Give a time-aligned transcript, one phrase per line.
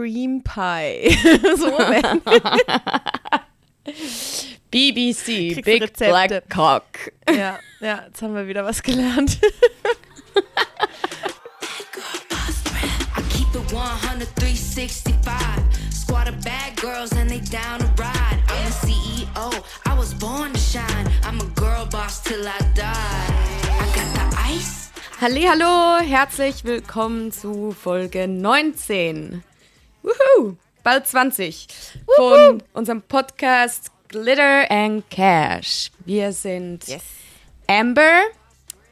[0.00, 1.10] Cream Pie.
[1.58, 1.76] so.
[4.70, 6.08] BBC, Kriegst Big Rezepte.
[6.08, 7.12] Black Cock.
[7.28, 9.38] ja, ja, jetzt haben wir wieder was gelernt.
[13.14, 15.34] I keep it 100, 365.
[15.90, 18.38] Squad of bad girls and they down to ride.
[18.48, 19.52] I'm a CEO,
[19.84, 21.10] I was born to shine.
[21.24, 22.86] I'm a girl boss till I die.
[22.86, 24.90] I got the ice.
[25.20, 29.42] Hallo, herzlich willkommen zu Folge 19.
[30.02, 31.66] Wuhu, bald 20
[32.16, 35.90] von unserem Podcast Glitter and Cash.
[36.04, 36.84] Wir sind
[37.66, 38.22] Amber,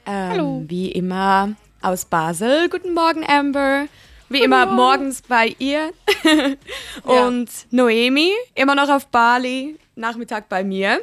[0.07, 2.69] ähm, wie immer aus Basel.
[2.69, 3.87] Guten Morgen, Amber.
[4.29, 5.93] Wie immer morgens bei ihr.
[7.05, 11.01] Und Noemi, immer noch auf Bali, Nachmittag bei mir.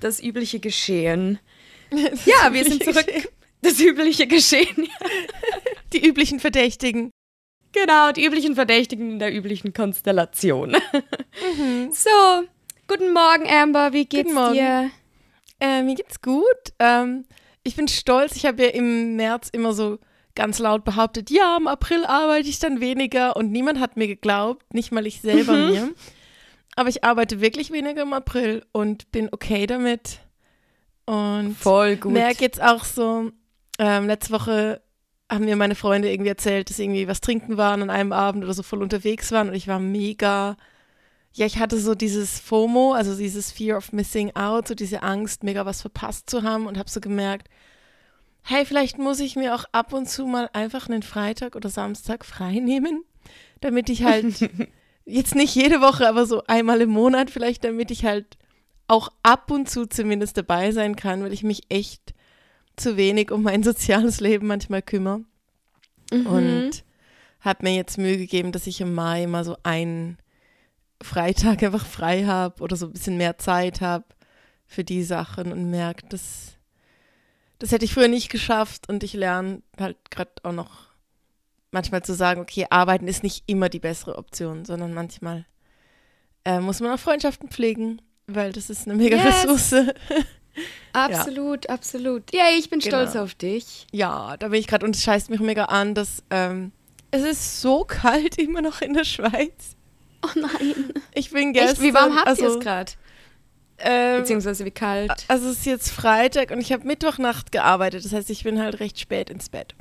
[0.00, 1.38] Das übliche Geschehen.
[2.26, 3.06] Ja, wir sind zurück.
[3.62, 4.88] Das übliche Geschehen.
[5.92, 7.10] Die üblichen Verdächtigen.
[7.78, 10.76] Genau, die üblichen Verdächtigen in der üblichen Konstellation.
[11.90, 12.44] So,
[12.88, 13.92] guten Morgen, Amber.
[13.92, 14.90] Wie geht's dir?
[15.60, 16.44] Äh, mir geht's gut.
[16.78, 17.26] Ähm,
[17.62, 18.34] ich bin stolz.
[18.36, 19.98] Ich habe ja im März immer so
[20.34, 24.72] ganz laut behauptet, ja, im April arbeite ich dann weniger und niemand hat mir geglaubt,
[24.72, 25.92] nicht mal ich selber mir.
[26.76, 30.20] Aber ich arbeite wirklich weniger im April und bin okay damit.
[31.04, 32.12] Und Voll gut.
[32.12, 33.32] merke jetzt auch so,
[33.78, 34.82] ähm, letzte Woche
[35.28, 38.44] haben mir meine Freunde irgendwie erzählt, dass sie irgendwie was trinken waren an einem Abend
[38.44, 40.56] oder so voll unterwegs waren und ich war mega,
[41.32, 45.42] ja, ich hatte so dieses FOMO, also dieses Fear of Missing Out, so diese Angst,
[45.42, 47.48] mega was verpasst zu haben und habe so gemerkt,
[48.42, 52.24] hey, vielleicht muss ich mir auch ab und zu mal einfach einen Freitag oder Samstag
[52.24, 53.02] frei nehmen,
[53.60, 54.48] damit ich halt,
[55.04, 58.38] jetzt nicht jede Woche, aber so einmal im Monat vielleicht, damit ich halt
[58.86, 62.14] auch ab und zu zumindest dabei sein kann, weil ich mich echt
[62.76, 65.24] zu wenig um mein soziales Leben manchmal kümmere.
[66.12, 66.26] Mhm.
[66.26, 66.84] Und
[67.40, 70.18] habe mir jetzt Mühe gegeben, dass ich im Mai mal so einen
[71.02, 74.04] Freitag einfach frei habe oder so ein bisschen mehr Zeit habe
[74.66, 76.54] für die Sachen und merke, das,
[77.58, 80.86] das hätte ich früher nicht geschafft und ich lerne halt gerade auch noch
[81.70, 85.44] manchmal zu sagen, okay, arbeiten ist nicht immer die bessere Option, sondern manchmal
[86.44, 89.46] äh, muss man auch Freundschaften pflegen, weil das ist eine mega Yes.
[89.46, 89.94] Ressource.
[90.92, 92.32] Absolut, absolut.
[92.32, 92.96] Yay, ich bin Genau.
[93.02, 93.86] stolz auf dich.
[93.92, 96.72] Ja, da bin ich gerade und es scheißt mich mega an, dass ähm,
[97.10, 99.76] es ist so kalt immer noch in der Schweiz.
[100.22, 100.92] Oh nein.
[101.14, 101.72] Ich bin gestern.
[101.72, 101.82] Echt?
[101.82, 102.92] Wie warm habt ihr also, es gerade?
[103.78, 105.26] Ähm, Beziehungsweise wie kalt?
[105.28, 108.04] also es ist jetzt Freitag und ich habe Mittwochnacht gearbeitet.
[108.04, 109.74] Das heißt, ich bin halt recht spät ins Bett.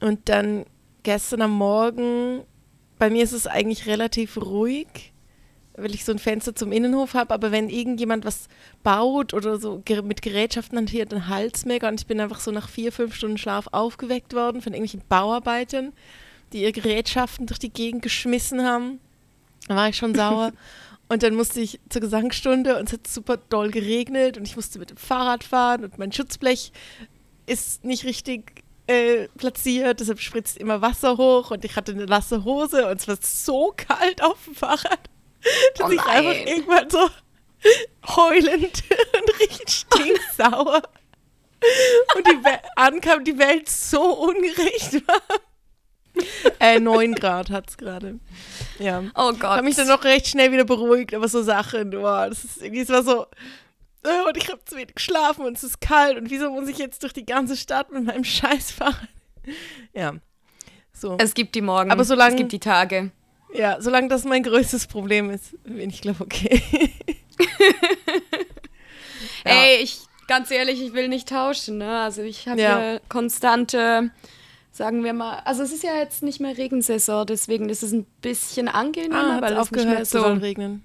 [0.00, 0.64] Und dann
[1.02, 2.42] gestern am Morgen,
[2.98, 5.12] bei mir ist es eigentlich relativ ruhig,
[5.76, 7.34] weil ich so ein Fenster zum Innenhof habe.
[7.34, 8.48] Aber wenn irgendjemand was
[8.82, 11.88] baut oder so mit Gerätschaften hantiert, dann halt's mega.
[11.88, 15.92] Und ich bin einfach so nach vier, fünf Stunden Schlaf aufgeweckt worden von irgendwelchen Bauarbeitern,
[16.52, 19.00] die ihre Gerätschaften durch die Gegend geschmissen haben.
[19.68, 20.52] Da war ich schon sauer.
[21.08, 24.78] Und dann musste ich zur Gesangsstunde und es hat super doll geregnet und ich musste
[24.78, 26.72] mit dem Fahrrad fahren und mein Schutzblech
[27.46, 32.44] ist nicht richtig äh, platziert, deshalb spritzt immer Wasser hoch und ich hatte eine nasse
[32.44, 35.10] Hose und es war so kalt auf dem Fahrrad,
[35.76, 37.08] dass Oh ich einfach irgendwann so
[38.16, 38.82] heulend
[39.18, 40.82] und richtig stinksauer
[42.16, 45.20] und die We ankam, die Welt so ungerecht war.
[46.60, 48.20] Äh, 9 Grad hat es gerade.
[48.78, 49.02] Ja.
[49.16, 49.50] Oh Ich Gott.
[49.50, 52.82] habe mich dann noch recht schnell wieder beruhigt, aber so Sachen, boah, das ist irgendwie,
[52.82, 53.26] es war so,
[54.04, 56.78] äh, und ich habe zu wenig geschlafen und es ist kalt und wieso muss ich
[56.78, 59.08] jetzt durch die ganze Stadt mit meinem Scheiß fahren?
[59.92, 60.12] Ja,
[60.92, 61.16] so.
[61.18, 61.90] es gibt die Morgen.
[61.90, 63.10] Aber solange- Es gibt die Tage.
[63.54, 66.62] Ja, solange das mein größtes Problem ist, bin ich glaube okay.
[69.46, 69.52] Ja.
[69.62, 72.00] Ey, ich, ganz ehrlich, ich will nicht tauschen, ne?
[72.00, 72.78] Also ich habe Ja.
[72.78, 74.10] hier konstante,
[74.72, 78.06] sagen wir mal, also es ist ja jetzt nicht mehr Regensaison, deswegen ist es ein
[78.22, 80.24] bisschen angenehmer, Ah, weil es nicht mehr aufgehört, so so...
[80.24, 80.82] soll regnen.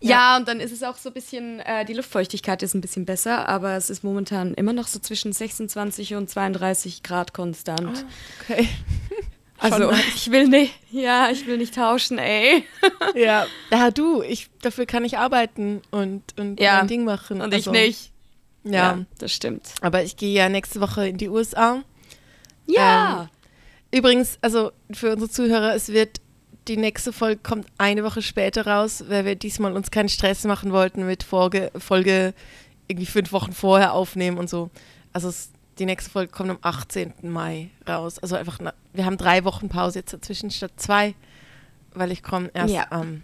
[0.00, 3.04] Ja, und dann ist es auch so ein bisschen, äh, die Luftfeuchtigkeit ist ein bisschen
[3.06, 8.04] besser, aber es ist momentan immer noch so zwischen 26 und 32 Grad konstant.
[8.42, 8.66] Okay.
[9.58, 10.02] Also nice.
[10.14, 12.64] ich will nicht, ja, ich will nicht tauschen, ey.
[13.14, 16.78] Ja, ja, du, ich, dafür kann ich arbeiten und, und Ja.
[16.78, 17.40] mein Ding machen.
[17.40, 18.10] Und also, ich nicht.
[18.64, 19.68] Ja, das stimmt.
[19.82, 21.82] aber ich gehe ja nächste Woche in die USA.
[22.66, 23.28] Ja.
[23.92, 26.20] Übrigens, also für unsere Zuhörer, es wird
[26.66, 30.72] die nächste Folge kommt eine Woche später raus, weil wir diesmal uns keinen Stress machen
[30.72, 32.32] wollten mit Folge, Folge
[32.88, 34.70] irgendwie fünf Wochen vorher aufnehmen und so.
[35.12, 37.14] Also es, die nächste Folge kommt am 18.
[37.22, 38.18] Mai raus.
[38.18, 41.14] Also einfach, na, wir haben drei Wochen Pause jetzt dazwischen statt zwei,
[41.94, 42.86] weil ich komme erst Ja.
[42.90, 43.22] am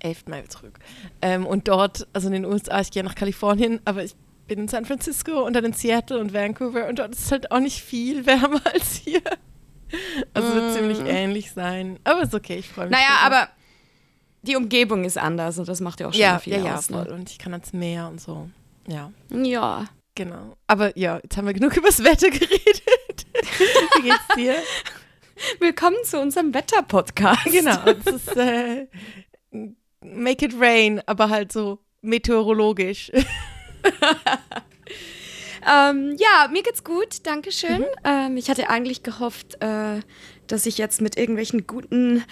[0.00, 0.24] 11.
[0.28, 0.78] Mai zurück.
[1.22, 4.14] Ähm, und dort, also in den USA, ich gehe nach Kalifornien, aber ich
[4.46, 7.50] bin in San Francisco und dann in Seattle und Vancouver und dort ist es halt
[7.50, 9.22] auch nicht viel wärmer als hier.
[10.34, 11.98] Also es wird ziemlich ähnlich sein.
[12.04, 12.92] Aber ist okay, ich freue mich.
[12.92, 13.48] Naja, aber
[14.42, 16.86] die Umgebung ist anders und das macht ja auch schon ja, viel ja, ja, aus.
[16.88, 17.04] voll.
[17.04, 17.14] Ne?
[17.14, 18.48] Und ich kann ans Meer und so.
[18.88, 19.84] Ja, Ja.
[20.16, 20.56] Genau.
[20.66, 23.26] Aber ja, jetzt haben wir genug über das Wetter geredet.
[23.96, 24.56] Wie geht's dir?
[25.60, 27.44] Willkommen zu unserem Wetter-Podcast.
[27.44, 28.88] genau, es ist äh,
[30.00, 33.12] Make it rain, aber halt so meteorologisch.
[35.68, 37.84] Ähm, ja, mir geht's gut, Dankeschön.
[38.04, 40.00] Ähm, ich hatte eigentlich gehofft, äh,
[40.46, 42.22] dass ich jetzt mit irgendwelchen guten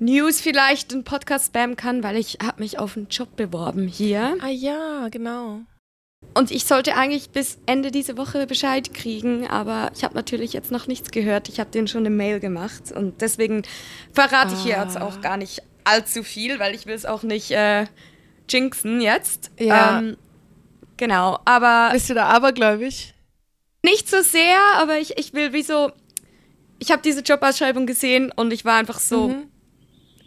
[0.00, 4.36] News vielleicht einen Podcast spammen kann, weil ich habe mich auf einen Job beworben hier.
[4.40, 5.60] ah ja, genau.
[6.34, 10.70] Und ich sollte eigentlich bis Ende diese Woche Bescheid kriegen, aber ich habe natürlich jetzt
[10.70, 11.48] noch nichts gehört.
[11.48, 13.62] Ich habe denen schon eine Mail gemacht und deswegen
[14.12, 14.84] verrate ich hier Ah.
[14.84, 17.86] jetzt auch gar nicht allzu viel, weil ich will es auch nicht äh,
[18.48, 19.50] jinxen jetzt.
[19.58, 19.98] Ja.
[20.00, 20.16] Ähm,
[20.96, 23.14] genau, aber Bist du da abergläubig?
[23.84, 25.90] nicht so sehr, aber ich, ich will wie so,
[26.78, 29.48] ich habe diese Jobausschreibung gesehen und ich war einfach so, Mhm.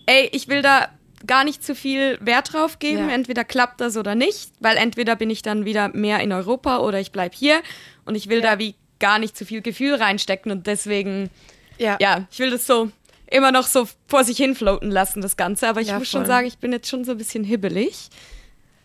[0.08, 0.88] ey, ich will da
[1.27, 3.09] gar nicht zu viel Wert drauf geben.
[3.09, 3.13] Ja.
[3.15, 7.00] Entweder klappt das oder nicht, weil entweder bin ich dann wieder mehr in Europa oder
[7.00, 7.62] ich bleib hier
[8.06, 8.51] und ich will Ja.
[8.53, 11.29] da wie gar nicht zu viel Gefühl reinstecken und deswegen,
[11.77, 11.97] Ja.
[12.00, 12.91] ja, ich will das so
[13.27, 15.68] immer noch so vor sich hin floaten lassen, das Ganze.
[15.68, 16.27] Aber ich Ja, muss schon voll.
[16.27, 18.09] sagen, ich bin jetzt schon so ein bisschen hibbelig,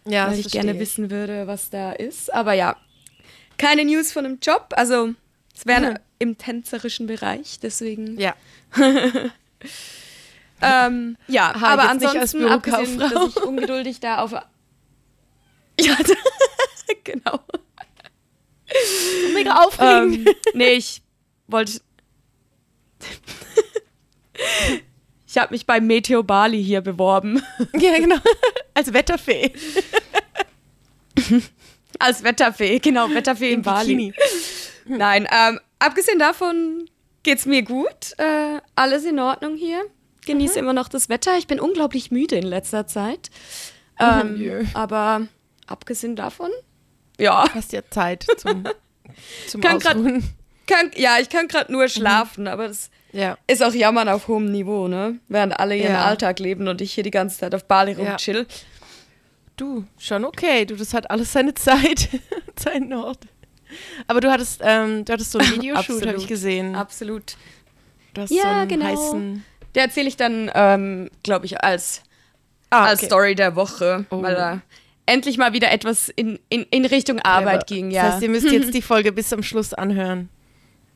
[0.06, 2.32] ja weil ich gerne verstehe wissen würde, was da ist.
[2.32, 2.76] Aber ja,
[3.58, 5.10] keine News von einem Job, also
[5.54, 5.96] es wäre Mhm.
[6.18, 8.18] im tänzerischen Bereich, deswegen.
[8.20, 8.34] Ja.
[10.60, 14.32] Ähm, ja, Aha, aber ansonsten, abgesehen, dass ich ungeduldig da auf...
[14.32, 14.44] Ja,
[17.04, 17.40] genau.
[19.34, 20.28] Mega aufregend.
[20.28, 21.02] Ähm, nee, ich
[21.46, 21.80] wollte...
[25.26, 27.42] ich habe mich bei Meteo Bali hier beworben.
[27.74, 28.16] ja, genau.
[28.74, 29.52] Als Wetterfee.
[31.98, 34.14] Als Wetterfee, genau, Wetterfee in Im Bali.
[34.86, 36.88] Nein, ähm, abgesehen davon
[37.22, 38.18] geht's mir gut.
[38.18, 39.82] Äh, alles in Ordnung hier.
[40.26, 41.36] Genieße immer noch das Wetter.
[41.38, 43.30] Ich bin unglaublich müde in letzter Zeit.
[43.98, 44.64] Ähm, Jö.
[44.74, 45.26] aber
[45.66, 46.50] abgesehen davon,
[47.18, 47.46] ja.
[47.54, 48.64] Hast ja Zeit zum,
[49.48, 50.22] zum Kann grad- Ausruhen.
[50.66, 53.38] Kann, ja, ich kann gerade nur schlafen, aber das Ja.
[53.46, 55.18] ist auch Jammern auf hohem Niveau, ne?
[55.28, 56.04] Während alle ihren Ja.
[56.04, 57.98] Alltag leben und ich hier die ganze Zeit auf Bali Ja.
[58.10, 58.46] rumchill.
[59.56, 60.66] Du, schon okay.
[60.66, 62.08] Du, das hat alles seine Zeit,
[62.58, 63.20] seinen Ort.
[64.08, 66.74] Aber du hattest, ähm, du hattest so einen Videoshoot, habe ich gesehen.
[66.74, 67.36] Absolut.
[68.12, 68.84] Du hast Ja, so einen genau.
[68.86, 69.44] heißen.
[69.76, 72.02] Der erzähle ich dann, ähm, glaube ich, als,
[72.70, 73.06] Ah, als okay.
[73.06, 74.22] Story der Woche, Oh.
[74.22, 74.60] weil da
[75.06, 77.80] endlich mal wieder etwas in, in, in Richtung Arbeit Clever.
[77.82, 78.02] ging, ja.
[78.06, 80.28] Das heißt, ihr müsst jetzt die Folge bis zum Schluss anhören.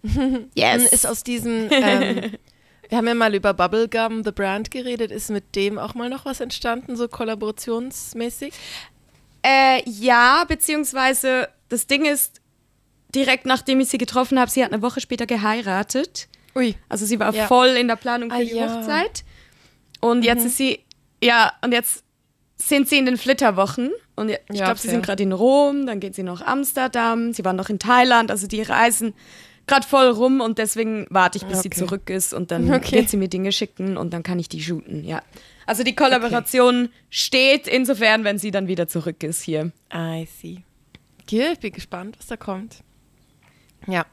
[0.55, 0.91] yes.
[0.93, 2.33] Ist aus diesem, ähm,
[2.89, 5.13] wir haben ja mal über Bubblegum, The Brand, geredet.
[5.13, 8.53] Ist mit dem auch mal noch was entstanden, so kollaborationsmäßig?
[9.43, 12.41] Äh, ja, beziehungsweise das Ding ist,
[13.15, 16.29] direkt nachdem ich sie getroffen habe, sie hat eine Woche später geheiratet.
[16.57, 16.75] Ui.
[16.89, 17.47] Also sie war Ja.
[17.47, 18.67] voll in der Planung für Ah, die ja.
[18.81, 19.25] Hochzeit.
[20.01, 20.47] Und jetzt Mhm.
[20.47, 20.81] ist sie,
[21.23, 22.05] ja, und jetzt
[22.57, 23.91] sind sie in den Flitterwochen.
[24.17, 27.45] Und ich Ja, glaube, sie sind gerade in Rom, dann geht sie nach Amsterdam, sie
[27.45, 29.15] waren noch in Thailand, also die reisen
[29.67, 31.79] gerade voll rum und deswegen warte ich, bis sie Okay.
[31.79, 32.97] zurück ist und dann Okay.
[32.97, 35.23] wird sie mir Dinge schicken und dann kann ich die shooten, ja.
[35.65, 39.71] Also die Kollaboration steht insofern, wenn sie dann wieder zurück ist hier.
[39.95, 40.65] I see.
[41.23, 42.79] Okay, ich bin gespannt, was da kommt.
[43.87, 44.05] Ja.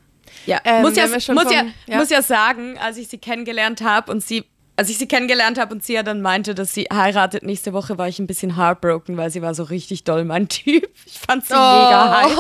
[0.45, 1.97] Ja, Ähm, muss, ja, muss, vom- ja, ja.
[1.97, 4.43] muss ja sagen, als ich sie kennengelernt habe und sie,
[4.75, 7.97] als ich sie kennengelernt habe und sie ja dann meinte, dass sie heiratet nächste Woche,
[7.97, 10.87] war ich ein bisschen heartbroken, weil sie war so richtig doll mein Typ.
[11.05, 12.37] Ich fand sie mega heiß.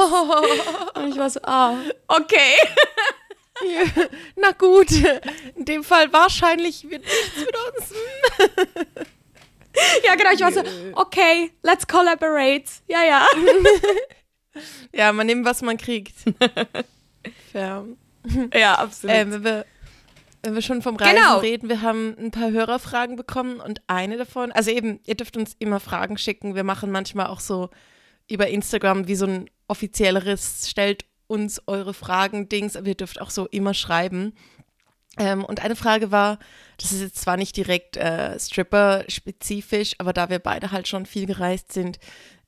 [1.03, 1.75] Und ich war so, ah,
[2.07, 2.55] okay.
[4.35, 4.91] Na gut,
[5.55, 7.93] in dem Fall wahrscheinlich wird nichts mit uns.
[10.05, 10.61] Ja, genau, ich war so,
[10.93, 12.63] okay, let's collaborate.
[12.87, 13.25] Ja, ja.
[14.91, 16.15] Ja, man nimmt, was man kriegt.
[17.51, 17.85] Fair.
[18.53, 19.15] Ja, absolut.
[19.15, 19.65] Ähm, wenn, wir,
[20.43, 21.37] wenn wir schon vom Reisen Genau.
[21.39, 25.55] reden, wir haben ein paar Hörerfragen bekommen und eine davon, also eben, ihr dürft uns
[25.59, 26.55] immer Fragen schicken.
[26.55, 27.69] Wir machen manchmal auch so
[28.29, 33.47] über Instagram wie so ein offizielleres, stellt uns eure Fragen-Dings, aber ihr dürft auch so
[33.47, 34.33] immer schreiben.
[35.17, 36.39] Ähm, und eine Frage war,
[36.77, 41.25] das ist jetzt zwar nicht direkt äh, Stripper-spezifisch, aber da wir beide halt schon viel
[41.25, 41.99] gereist sind,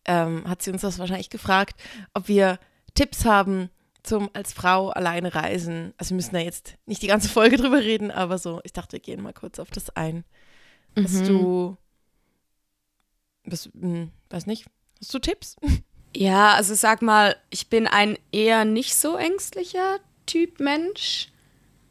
[0.06, 1.79] ähm, hat sie uns das wahrscheinlich gefragt,
[2.13, 2.60] ob wir
[2.94, 3.70] Tipps haben
[4.03, 5.94] zum als Frau alleine reisen.
[5.98, 8.94] Also wir müssen da jetzt nicht die ganze Folge drüber reden, aber so, ich dachte,
[8.94, 10.24] wir gehen mal kurz auf das ein.
[10.96, 11.25] Hast Mhm.
[11.25, 11.77] du,
[13.46, 14.65] was, hm, weiß nicht,
[15.00, 15.56] hast du Tipps?
[16.18, 21.27] Ja, also sag mal, ich bin ein eher nicht so ängstlicher Typ Mensch.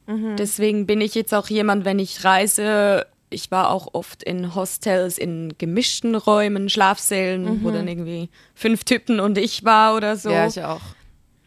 [0.09, 5.19] Deswegen bin ich jetzt auch jemand, wenn ich reise, ich war auch oft in Hostels,
[5.19, 10.31] in gemischten Räumen, Schlafsälen, wo dann irgendwie fünf Typen und ich war oder so.
[10.31, 10.81] Ja, ich auch.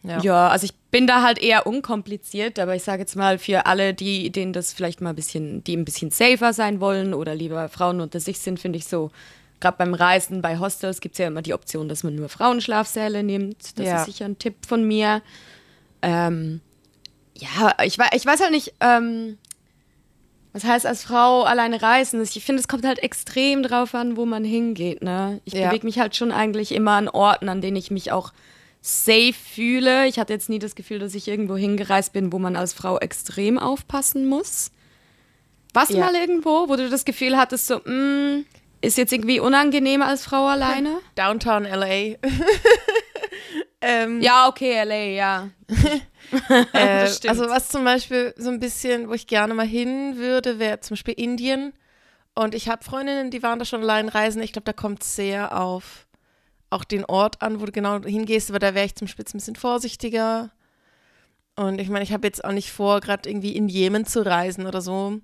[0.04, 0.20] Ja.
[0.22, 3.94] Ja, also ich bin da halt eher unkompliziert, aber ich sage jetzt mal für alle,
[3.94, 7.68] die, denen das vielleicht mal ein bisschen, die ein bisschen safer sein wollen oder lieber
[7.68, 9.10] Frauen unter sich sind, finde ich so,
[9.60, 13.22] gerade beim Reisen bei Hostels gibt es ja immer die Option, dass man nur Frauenschlafsäle
[13.22, 13.78] nimmt.
[13.78, 13.96] Das Ja.
[14.00, 15.22] ist sicher ein Tipp von mir.
[16.02, 16.60] Ähm,
[17.38, 19.38] ja, ich, ich weiß halt nicht, ähm,
[20.52, 22.20] was heißt als Frau alleine reisen?
[22.22, 25.02] Ich finde, es kommt halt extrem drauf an, wo man hingeht.
[25.02, 25.40] Ne?
[25.44, 25.68] Ich Ja.
[25.68, 28.32] bewege mich halt schon eigentlich immer an Orten, an denen ich mich auch
[28.84, 30.06] safe fühle.
[30.08, 32.98] Ich hatte jetzt nie das Gefühl, dass ich irgendwo hingereist bin, wo man als Frau
[32.98, 34.72] extrem aufpassen muss.
[35.72, 36.06] Warst du Ja.
[36.06, 38.44] mal irgendwo, wo du das Gefühl hattest, so, mm,
[38.82, 40.98] ist jetzt irgendwie unangenehm als Frau alleine?
[41.14, 42.16] Downtown LA.
[43.80, 45.48] ähm, Ja, okay, LA, ja.
[46.72, 50.80] Äh, also was zum Beispiel so ein bisschen, wo ich gerne mal hin würde, wäre
[50.80, 51.74] zum Beispiel Indien.
[52.34, 54.40] Und ich habe Freundinnen, die waren da schon allein reisen.
[54.40, 56.06] Ich glaube, da kommt sehr auf
[56.72, 58.50] auch den Ort an, wo du genau hingehst.
[58.50, 60.50] Aber da wäre ich zum jetzt ein bisschen vorsichtiger.
[61.54, 64.66] Und ich meine, ich habe jetzt auch nicht vor, gerade irgendwie in Jemen zu reisen
[64.66, 65.20] oder so.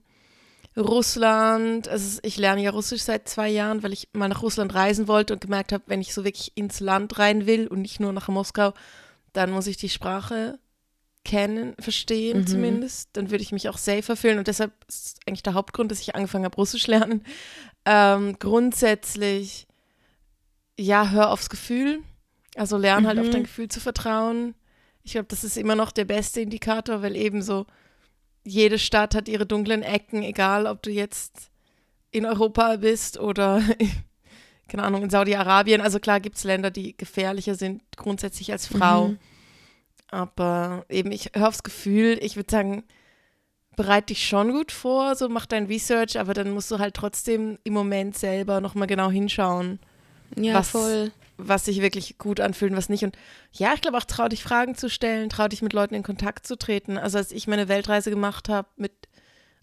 [0.76, 5.09] Russland, also ich lerne ja Russisch seit zwei Jahren, weil ich mal nach Russland reisen
[5.09, 8.12] wollte und gemerkt habe, wenn ich so wirklich ins Land rein will und nicht nur
[8.12, 8.75] nach Moskau,
[9.33, 10.59] dann muss ich die Sprache
[11.25, 12.47] kennen, verstehen Mhm.
[12.47, 13.11] zumindest.
[13.14, 16.14] Dann würde ich mich auch safer fühlen und deshalb ist eigentlich der Hauptgrund, dass ich
[16.14, 17.25] angefangen habe, Russisch lernen.
[17.85, 19.67] Ähm, grundsätzlich,
[20.78, 22.02] ja, hör aufs Gefühl.
[22.54, 23.32] Also lern halt auf Mhm.
[23.32, 24.54] dein Gefühl zu vertrauen.
[25.02, 27.66] Ich glaube, das ist immer noch der beste Indikator, weil eben so
[28.44, 31.50] jede Stadt hat ihre dunklen Ecken, egal ob du jetzt
[32.11, 33.62] in Europa bist oder,
[34.68, 35.80] keine Ahnung, in Saudi-Arabien.
[35.80, 39.08] Also klar gibt es Länder, die gefährlicher sind grundsätzlich als Frau.
[39.08, 39.18] Mhm.
[40.11, 42.85] Aber eben, ich höre aufs Gefühl, ich würde sagen,
[43.76, 47.58] bereite dich schon gut vor, so mach dein Research, aber dann musst du halt trotzdem
[47.64, 49.78] im Moment selber nochmal genau hinschauen,
[50.37, 51.12] Ja, Was- voll.
[51.37, 53.04] was sich wirklich gut anfühlt und was nicht.
[53.04, 53.16] Und
[53.52, 56.47] ja, ich glaube auch, trau dich Fragen zu stellen, trau dich mit Leuten in Kontakt
[56.47, 56.99] zu treten.
[56.99, 58.92] Also als ich meine Weltreise gemacht habe mit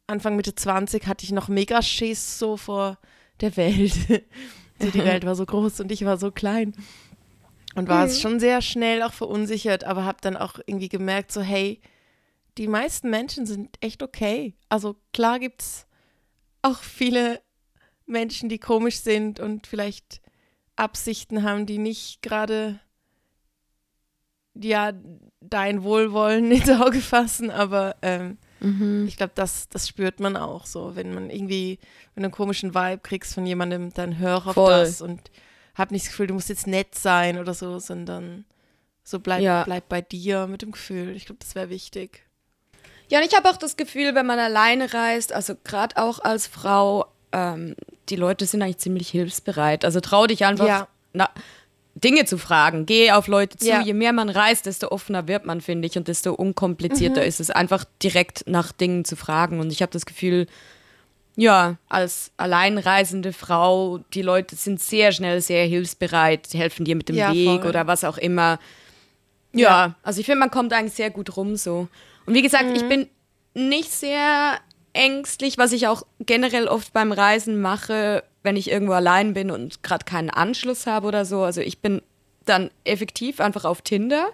[0.07, 2.97] Anfang Mitte 20, hatte ich noch mega Schiss so vor
[3.41, 3.93] der Welt.
[4.79, 6.73] so die Welt war so groß und ich war so klein.
[7.75, 11.41] Und war es schon sehr schnell auch verunsichert, aber habe dann auch irgendwie gemerkt, so
[11.41, 11.81] hey,
[12.57, 14.53] die meisten Menschen sind echt okay.
[14.69, 15.85] Also klar gibt es
[16.61, 17.41] auch viele
[18.05, 20.21] Menschen, die komisch sind und vielleicht
[20.75, 22.79] Absichten haben, die nicht gerade
[24.53, 24.93] ja
[25.41, 29.05] dein Wohlwollen ins Auge fassen, aber ähm, Mhm.
[29.05, 31.77] ich glaube, das, das spürt man auch so, wenn man irgendwie,
[32.15, 34.71] wenn du einen komischen Vibe kriegst von jemandem, dann hör auf Voll.
[34.71, 35.29] das und
[35.75, 38.45] hab nicht das Gefühl, du musst jetzt nett sein oder so, sondern
[39.03, 39.63] so bleib, Ja.
[39.65, 41.15] bleib bei dir mit dem Gefühl.
[41.17, 42.23] Ich glaube, das wäre wichtig.
[43.09, 46.47] Ja, und ich habe auch das Gefühl, wenn man alleine reist, also gerade auch als
[46.47, 47.75] Frau, ähm,
[48.09, 49.85] die Leute sind eigentlich ziemlich hilfsbereit.
[49.85, 50.87] Also trau dich einfach, Ja.
[51.13, 51.29] na,
[51.95, 52.85] Dinge zu fragen.
[52.85, 53.67] Geh auf Leute zu.
[53.67, 53.81] Ja.
[53.81, 57.27] Je mehr man reist, desto offener wird man, finde ich, und desto unkomplizierter Mhm.
[57.27, 59.59] ist es, einfach direkt nach Dingen zu fragen.
[59.61, 60.47] Und ich habe das Gefühl,
[61.37, 67.07] ja, als alleinreisende Frau, die Leute sind sehr schnell sehr hilfsbereit, die helfen dir mit
[67.09, 67.69] dem Ja, Weg voll.
[67.69, 68.59] oder was auch immer.
[69.53, 71.87] Ja, also ich finde, man kommt eigentlich sehr gut rum so.
[72.25, 72.75] Und wie gesagt, Mhm.
[72.75, 73.09] ich bin
[73.53, 74.57] nicht sehr
[74.95, 79.83] ängstlich, was ich auch generell oft beim Reisen mache, wenn ich irgendwo allein bin und
[79.83, 81.43] gerade keinen Anschluss habe oder so.
[81.43, 82.01] Also ich bin
[82.45, 84.27] dann effektiv einfach auf Tinder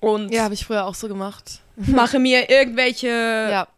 [0.00, 1.60] und Ja, habe ich früher auch so gemacht.
[1.76, 3.68] mache mir irgendwelche Ja.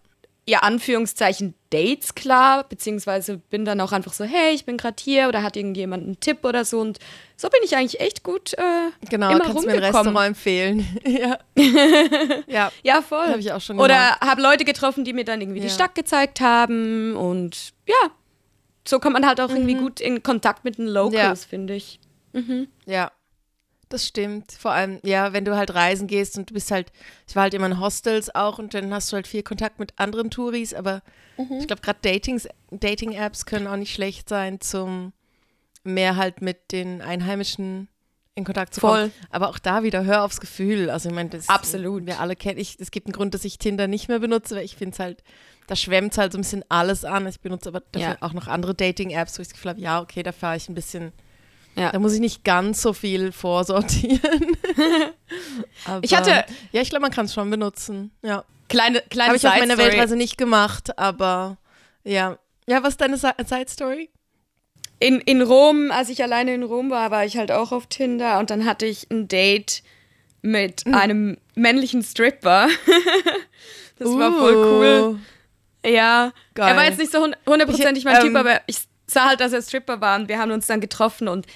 [0.46, 5.28] Ja, Anführungszeichen Dates klar, beziehungsweise bin dann auch einfach so, hey, ich bin gerade hier
[5.28, 6.98] oder hat irgendjemand einen Tipp oder so und
[7.36, 10.16] so bin ich eigentlich echt gut äh, Genau, immer kannst du mir ein rumgekommen.
[10.16, 10.86] Restaurant empfehlen.
[11.06, 11.38] ja.
[12.46, 12.72] ja.
[12.82, 13.26] Ja, voll.
[13.28, 15.72] Hab ich auch schon Oder habe Leute getroffen, die mir dann irgendwie die Ja.
[15.72, 18.10] Stadt gezeigt haben und ja,
[18.86, 19.56] so kommt man halt auch Mhm.
[19.56, 22.00] irgendwie gut in Kontakt mit den Locals, finde ich.
[22.86, 23.12] Ja,
[23.88, 24.52] das stimmt.
[24.52, 26.90] Vor allem, ja, wenn du halt reisen gehst und du bist halt,
[27.28, 29.92] ich war halt immer in Hostels auch und dann hast du halt viel Kontakt mit
[29.98, 31.02] anderen Touris, aber
[31.36, 31.58] Mhm.
[31.58, 31.98] ich glaube, gerade
[32.70, 35.12] Dating-Apps können auch nicht schlecht sein, zum
[35.82, 37.88] mehr halt mit den Einheimischen
[38.36, 39.00] in Kontakt zu Voll.
[39.10, 39.12] kommen.
[39.30, 40.90] Aber auch da wieder, hör aufs Gefühl.
[40.90, 42.06] Also ich meine, das Absolut.
[42.06, 44.64] wir alle kennen, ich, es gibt einen Grund, dass ich Tinder nicht mehr benutze, weil
[44.64, 45.22] ich finde es halt,
[45.66, 47.26] da schwemmt halt so ein bisschen alles an.
[47.28, 48.16] Ich benutze aber dafür Ja.
[48.20, 50.74] auch noch andere Dating-Apps, wo ich das Gefühl habe, ja, okay, da fahre ich ein
[50.74, 51.12] bisschen
[51.76, 51.90] Ja.
[51.92, 54.56] da muss ich nicht ganz so viel vorsortieren.
[55.86, 58.10] Aber, Ich hatte- Ja, ich glaube, man kann es schon benutzen.
[58.22, 58.44] Ja.
[58.68, 59.76] Kleine, kleine Habe ich auf meiner.
[59.76, 61.58] Weltreise nicht gemacht, aber
[62.02, 62.38] ja.
[62.66, 64.08] Ja, was ist deine Si- Side-Story?
[65.00, 68.38] In, in Rom, als ich alleine in Rom war, war ich halt auch auf Tinder
[68.38, 69.82] und dann hatte ich ein Date
[70.40, 70.94] mit Hm.
[70.94, 72.68] einem männlichen Stripper.
[73.98, 75.18] das war voll cool.
[75.86, 76.68] Ja, Geil.
[76.70, 79.40] er war jetzt nicht so hund- hundertprozentig mein Ich, Typ, ähm, aber ich sah halt,
[79.40, 81.46] dass er Stripper war und wir haben uns dann getroffen und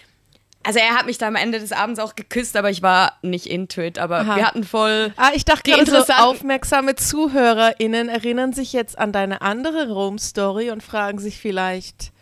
[0.65, 3.47] Also er hat mich da am Ende des Abends auch geküsst, aber ich war nicht
[3.47, 3.99] into it.
[3.99, 4.37] Aber Aha.
[4.37, 5.13] wir hatten voll.
[5.17, 10.83] Ah, ich dachte gerade so, aufmerksame ZuhörerInnen erinnern sich jetzt an deine andere Rom-Story und
[10.83, 12.13] fragen sich vielleicht,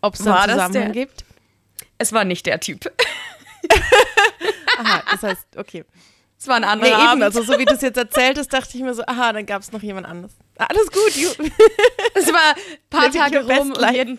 [0.00, 1.24] ob es da einen Zusammenhang gibt.
[1.98, 2.90] Es war nicht der Typ.
[4.78, 5.84] Aha, das heißt, okay.
[6.38, 7.22] Es war ein Nee, anderer eben, Abend.
[7.22, 9.62] also so wie du es jetzt erzählt hast, dachte ich mir so, aha, dann gab
[9.62, 10.32] es noch jemand anderes.
[10.58, 11.28] Alles gut, Ju
[12.14, 12.56] Es war ein
[12.90, 14.18] paar Tage rum und jeden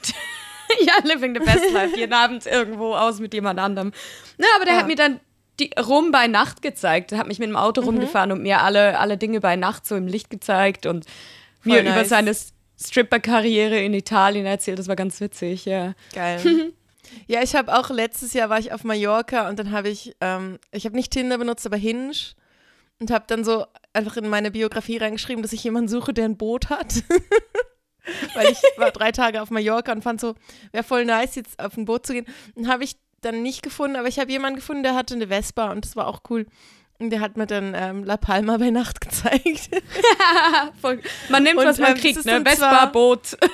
[0.85, 1.95] Ja, living the best life.
[1.97, 3.91] Jeden Abend irgendwo aus mit jemand anderem.
[4.37, 4.79] Na, aber der Ja.
[4.81, 5.19] hat mir dann
[5.59, 7.11] die Rum bei Nacht gezeigt.
[7.13, 7.87] Er hat mich mit dem Auto Mhm.
[7.87, 11.05] rumgefahren und mir alle, alle Dinge bei Nacht so im Licht gezeigt und
[11.63, 12.09] mir Voll über nice.
[12.09, 12.35] seine
[12.77, 14.79] Stripper-Karriere in Italien erzählt.
[14.79, 15.93] Das war ganz witzig, ja.
[16.13, 16.73] Geil.
[17.27, 20.59] ja, ich habe auch letztes Jahr war ich auf Mallorca und dann habe ich, ähm,
[20.71, 22.11] ich habe nicht Tinder benutzt, aber Hinge
[22.99, 26.37] und habe dann so einfach in meine Biografie reingeschrieben, dass ich jemanden suche, der ein
[26.37, 26.95] Boot hat.
[28.33, 30.35] Weil ich war drei Tage auf Mallorca und fand so,
[30.71, 32.25] wäre voll nice, jetzt auf ein Boot zu gehen.
[32.55, 35.71] Und habe ich dann nicht gefunden, aber ich habe jemanden gefunden, der hatte eine Vespa
[35.71, 36.45] und das war auch cool.
[36.99, 39.69] Und der hat mir dann ähm, La Palma bei Nacht gezeigt.
[41.29, 42.31] Man nimmt, Und, was man ähm, kriegt, ne?
[42.31, 43.37] dann Vespa, zwar- Boot.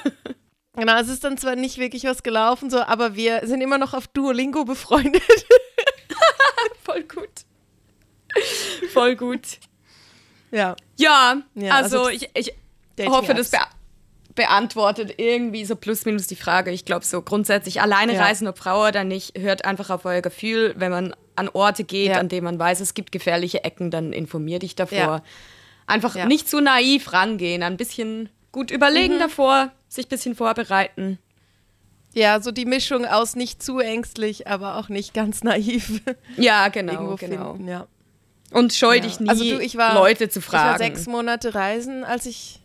[0.74, 3.94] Genau, es ist dann zwar nicht wirklich was gelaufen, so, aber wir sind immer noch
[3.94, 5.22] auf Duolingo befreundet.
[6.86, 7.30] Voll gut.
[8.94, 9.42] Voll gut.
[10.52, 10.78] Ja.
[10.98, 12.54] Ja, Ja, also, also ich, ich
[13.06, 13.52] hoffe, das
[14.36, 16.72] beantwortet irgendwie so plus minus die Frage.
[16.72, 18.24] Ich glaube so grundsätzlich alleine Ja.
[18.24, 20.74] reisen, ob Frau oder nicht, hört einfach auf euer Gefühl.
[20.78, 22.20] Wenn man an Orte geht, Ja.
[22.20, 24.98] an denen man weiß, es gibt gefährliche Ecken, dann informier dich davor.
[24.98, 25.24] Ja.
[25.88, 26.16] Einfach.
[26.16, 26.28] Mhm.
[26.28, 31.18] nicht zu naiv rangehen, ein bisschen gut überlegen davor, sich ein bisschen vorbereiten.
[32.14, 36.02] Ja, so die Mischung aus nicht zu ängstlich, aber auch nicht ganz naiv
[36.38, 37.54] Ja, genau, irgendwo genau.
[37.54, 37.68] finden.
[37.70, 37.88] Ja.
[38.52, 40.78] Und scheu dich nie, Also du, ich war- Leute zu Ich war fragen.
[40.78, 42.60] sechs Monate reisen, als ich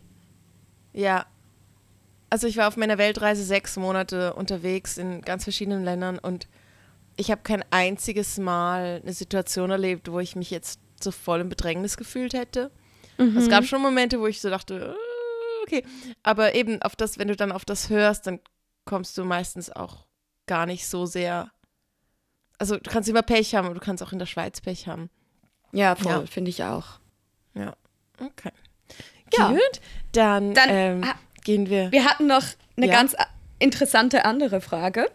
[0.93, 1.25] ja,
[2.29, 6.47] also ich war auf meiner Weltreise sechs Monate unterwegs in ganz verschiedenen Ländern und
[7.15, 11.49] ich habe kein einziges Mal eine Situation erlebt, wo ich mich jetzt so voll im
[11.49, 12.71] Bedrängnis gefühlt hätte.
[13.17, 13.37] Mhm.
[13.37, 15.83] Es gab schon Momente, wo ich so dachte, äh, okay,
[16.23, 18.39] aber eben auf das, wenn du dann auf das hörst, dann
[18.85, 20.05] kommst du meistens auch
[20.45, 21.51] gar nicht so sehr.
[22.59, 25.09] Also du kannst immer Pech haben, aber du kannst auch in der Schweiz Pech haben.
[25.71, 26.25] ja, voll, Ja.
[26.25, 26.99] finde ich auch.
[27.53, 27.75] Ja,
[28.19, 28.51] okay.
[29.37, 29.49] Ja.
[29.49, 29.81] Gut,
[30.13, 31.03] dann, Dann, ähm,
[31.47, 31.91] gehen wir.
[31.91, 32.43] Wir hatten noch
[32.75, 32.93] eine Ja.
[32.93, 33.15] ganz
[33.59, 35.09] interessante andere Frage.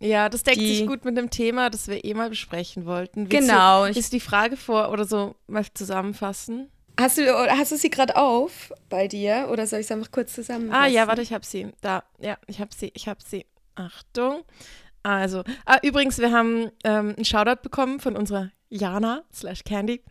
[0.00, 3.30] Ja, das deckt die- sich gut mit dem Thema, das wir eh mal besprechen wollten.
[3.30, 6.70] Willst Genau, Du, ich- willst du die Frage vor oder so mal zusammenfassen?
[7.00, 10.34] Hast du, hast du sie gerade auf bei dir oder soll ich es einfach kurz
[10.34, 10.82] zusammenfassen?
[10.84, 11.68] Ah, ja, warte, ich habe sie.
[11.80, 13.46] Da, ja, ich habe sie, ich habe sie.
[13.76, 14.42] Achtung.
[15.02, 20.02] Also, ah, übrigens, wir haben ähm, einen Shoutout bekommen von unserer Jana slash Candy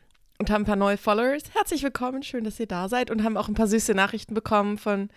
[0.41, 1.43] und haben ein paar neue Followers.
[1.53, 4.79] Herzlich willkommen, schön, dass ihr da seid und haben auch ein paar süße Nachrichten bekommen
[4.79, 5.09] von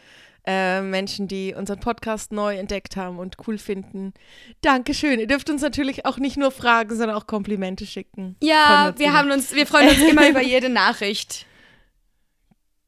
[0.47, 4.13] äh, Menschen, die unseren Podcast neu entdeckt haben und cool finden.
[4.61, 5.19] Dankeschön.
[5.19, 8.37] Ihr dürft uns natürlich auch nicht nur Fragen, sondern auch Komplimente schicken.
[8.43, 9.19] Ja, wir immer.
[9.19, 11.47] haben uns, wir freuen uns immer über jede Nachricht.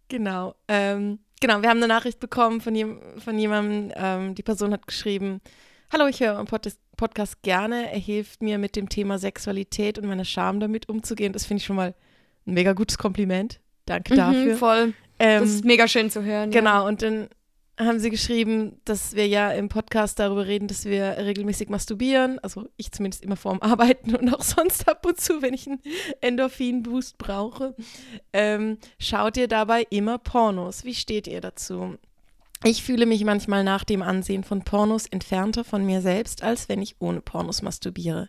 [0.08, 0.56] Genau.
[0.68, 4.86] Ähm, genau, wir haben eine Nachricht bekommen von, jem, von jemandem, ähm, die Person hat
[4.86, 5.40] geschrieben,
[5.90, 7.90] Hallo, ich höre euren Pod Podcast gerne.
[7.90, 11.32] Er hilft mir mit dem Thema Sexualität und meiner Scham damit umzugehen.
[11.32, 11.94] Das finde ich schon mal
[12.46, 13.60] ein mega gutes Kompliment.
[13.86, 14.56] Danke Mhm, dafür.
[14.56, 14.94] voll.
[15.18, 16.52] Ähm, Das ist mega schön zu hören.
[16.52, 16.60] Ja.
[16.60, 17.28] Genau, und dann
[17.78, 22.38] haben sie geschrieben, dass wir ja im Podcast darüber reden, dass wir regelmäßig masturbieren.
[22.38, 25.80] Also ich zumindest immer vorm Arbeiten und auch sonst ab und zu, wenn ich einen
[26.22, 27.74] Endorphin-Boost brauche.
[28.32, 30.84] Ähm, schaut ihr dabei immer Pornos?
[30.84, 31.96] Wie steht ihr dazu?
[32.64, 36.80] Ich fühle mich manchmal nach dem Ansehen von Pornos entfernter von mir selbst, als wenn
[36.80, 38.28] ich ohne Pornos masturbiere.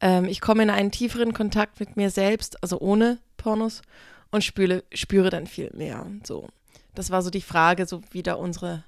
[0.00, 3.82] Ähm, ich komme in einen tieferen Kontakt mit mir selbst, also ohne Pornos,
[4.30, 6.06] und spüre, spüre dann viel mehr.
[6.24, 6.48] So.
[6.94, 8.84] Das war so die Frage, so wie da unsere,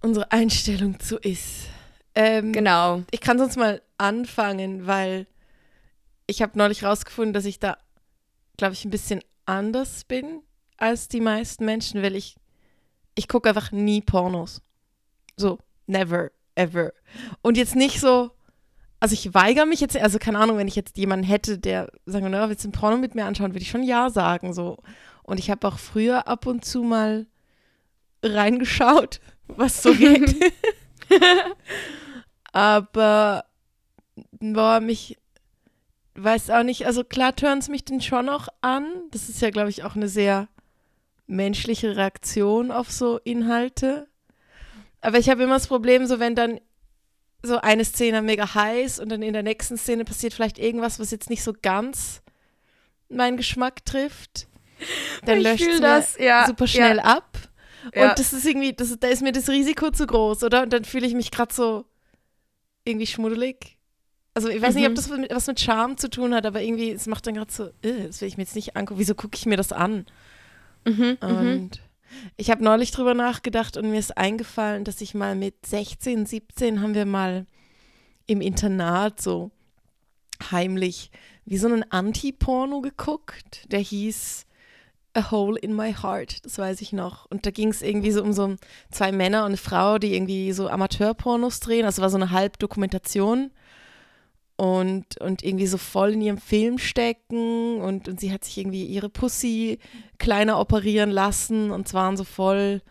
[0.00, 1.66] unsere Einstellung zu ist.
[2.14, 3.02] Ähm, Genau.
[3.10, 5.26] Ich kann sonst mal anfangen, weil
[6.26, 7.76] ich habe neulich rausgefunden, dass ich da,
[8.56, 10.42] glaube ich, ein bisschen anders bin
[10.76, 12.36] als die meisten Menschen, weil ich,
[13.14, 14.62] ich gucke einfach nie Pornos.
[15.36, 16.92] So, never, ever.
[17.42, 18.30] Und jetzt nicht so,
[19.00, 22.24] also ich weigere mich jetzt, also keine Ahnung, wenn ich jetzt jemanden hätte, der sagen
[22.26, 24.78] würde, "Na, willst du ein Porno mit mir anschauen, würde ich schon ja sagen, so.
[25.22, 27.26] Und ich habe auch früher ab und zu mal
[28.22, 30.36] reingeschaut, was so geht.
[32.52, 33.44] Aber
[34.40, 35.16] boah, mich
[36.14, 38.84] weiß auch nicht, also klar turnt es mich dann schon auch an.
[39.10, 40.48] Das ist ja, glaube ich, auch eine sehr
[41.26, 44.08] menschliche Reaktion auf so Inhalte.
[45.00, 46.60] Aber ich habe immer das Problem, so wenn dann
[47.42, 51.10] so eine Szene mega heiß und dann in der nächsten Szene passiert vielleicht irgendwas, was
[51.10, 52.22] jetzt nicht so ganz
[53.08, 54.46] meinen Geschmack trifft,
[55.24, 57.04] dann Ich löscht es das, ja, super schnell ja.
[57.04, 57.38] ab.
[57.94, 58.10] Ja.
[58.10, 60.62] Und das ist irgendwie, das, da ist mir das Risiko zu groß, oder?
[60.62, 61.86] Und dann fühle ich mich gerade so
[62.84, 63.78] irgendwie schmuddelig.
[64.34, 64.96] Also ich weiß nicht, ob Mhm.
[64.96, 68.06] das was mit Charme zu tun hat, aber irgendwie, es macht dann gerade so, äh,
[68.06, 69.00] das will ich mir jetzt nicht angucken.
[69.00, 70.06] Wieso gucke ich mir das an?
[70.84, 71.20] Mhm, mhm.
[71.20, 71.80] Und
[72.36, 76.80] ich habe neulich drüber nachgedacht und mir ist eingefallen, dass ich mal mit 16, 17
[76.82, 77.46] haben wir mal
[78.26, 79.50] im Internat so
[80.50, 81.10] heimlich
[81.44, 83.66] wie so einen Anti-Porno geguckt.
[83.72, 84.46] Der hieß
[85.14, 87.26] A Hole in My Heart, das weiß ich noch.
[87.26, 88.54] Und da ging es irgendwie so um so
[88.90, 91.84] zwei Männer und eine Frau, die irgendwie so Amateurpornos drehen.
[91.84, 93.50] Also war so eine Halbdokumentation
[94.60, 98.84] und, und irgendwie so voll in ihrem Film stecken und, und sie hat sich irgendwie
[98.84, 99.78] ihre Pussy
[100.18, 102.82] kleiner operieren lassen und zwar so voll.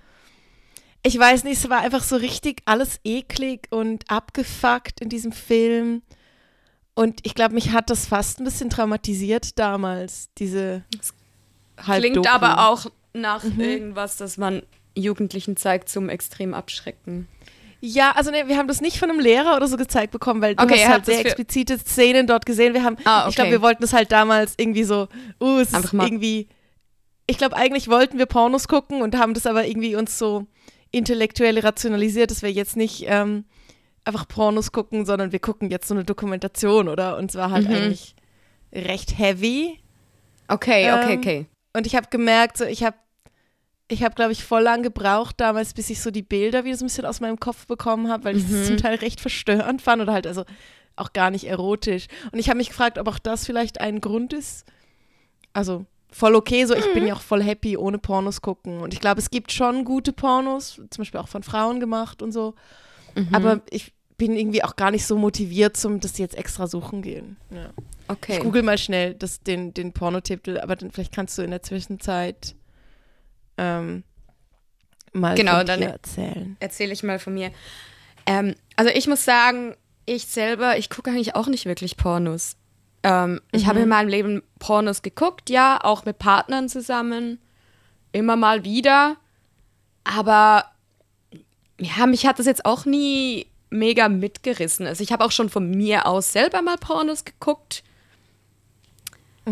[1.04, 6.02] Ich weiß nicht, es war einfach so richtig alles eklig und abgefuckt in diesem Film.
[6.96, 10.84] Und ich glaube, mich hat das fast ein bisschen traumatisiert damals, diese
[11.76, 12.28] Klingt Halbdoku.
[12.30, 13.60] aber auch nach Mhm.
[13.60, 14.64] irgendwas, das man
[14.96, 17.28] Jugendlichen zeigt zum extrem abschrecken.
[17.82, 20.56] Ja, also ne, wir haben das nicht von einem Lehrer oder so gezeigt bekommen, weil
[20.56, 22.74] du Okay, hast halt sehr explizite Szenen dort gesehen.
[22.74, 23.52] Wir haben, Ah, ich glaube, okay.
[23.58, 25.08] wir wollten es halt damals irgendwie so,
[25.42, 26.50] uh, es Einfach ist mal- irgendwie,
[27.28, 30.46] ich glaube, eigentlich wollten wir Pornos gucken und haben das aber irgendwie uns so
[30.92, 33.46] intellektuell rationalisiert, dass wir jetzt nicht ähm,
[34.04, 37.16] einfach Pornos gucken, sondern wir gucken jetzt so eine Dokumentation, oder?
[37.18, 37.76] Und es war halt Mhm.
[37.76, 38.16] eigentlich
[38.74, 39.80] recht heavy.
[40.48, 41.46] Okay, okay, Ähm, okay.
[41.76, 42.98] Und ich habe gemerkt, so ich habe,
[43.90, 46.86] ich habe, glaube ich, voll lang gebraucht damals, bis ich so die Bilder wieder so
[46.86, 48.56] ein bisschen aus meinem Kopf bekommen habe, weil ich Mhm.
[48.56, 50.46] es zum Teil recht verstörend fand oder halt also
[50.96, 52.08] auch gar nicht erotisch.
[52.32, 54.66] Und ich habe mich gefragt, ob auch das vielleicht ein Grund ist.
[55.54, 56.94] Also voll okay, so ich Mhm.
[56.94, 58.80] bin ja auch voll happy ohne Pornos gucken.
[58.82, 62.32] Und ich glaube, es gibt schon gute Pornos, zum Beispiel auch von Frauen gemacht und
[62.32, 62.56] so.
[63.16, 63.30] Mhm.
[63.34, 67.02] Aber ich bin irgendwie auch gar nicht so motiviert, zum dass die jetzt extra suchen
[67.02, 67.38] gehen.
[67.52, 67.70] Ja.
[68.10, 68.38] okay.
[68.38, 71.64] Ich google mal schnell das, den, den Pornotitel, aber dann, vielleicht kannst du in der
[71.64, 72.56] Zwischenzeit
[73.60, 74.04] ähm,
[75.14, 76.58] mal Genau, von dann- dir erzählen.
[76.60, 77.52] erzähle ich mal von mir.
[78.26, 82.56] Ähm, also ich muss sagen, ich selber, ich gucke eigentlich auch nicht wirklich Pornos.
[83.04, 87.40] Ähm, Ich habe in meinem Leben Pornos geguckt, ja, auch mit Partnern zusammen,
[88.12, 89.18] immer mal wieder.
[90.04, 90.66] Aber
[91.80, 94.86] ja, mich hat das jetzt auch nie mega mitgerissen.
[94.88, 97.84] Also ich habe auch schon von mir aus selber mal Pornos geguckt.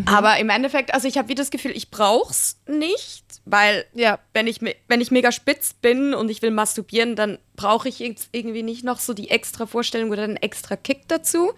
[0.06, 4.48] Aber im Endeffekt, also ich habe wieder das Gefühl, ich brauch's nicht, weil Ja, wenn
[4.48, 8.84] ich, wenn ich mega spitz bin und ich will masturbieren, dann brauche ich irgendwie nicht
[8.84, 11.52] noch so die extra Vorstellung oder einen extra Kick dazu.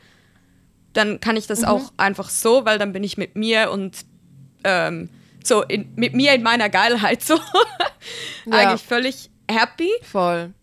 [0.93, 4.05] Dann kann ich das auch einfach so, weil dann bin ich mit mir und
[4.63, 5.09] ähm,
[5.43, 7.39] so in, mit mir in meiner Geilheit so
[8.51, 9.89] eigentlich völlig happy.
[10.03, 10.53] voll.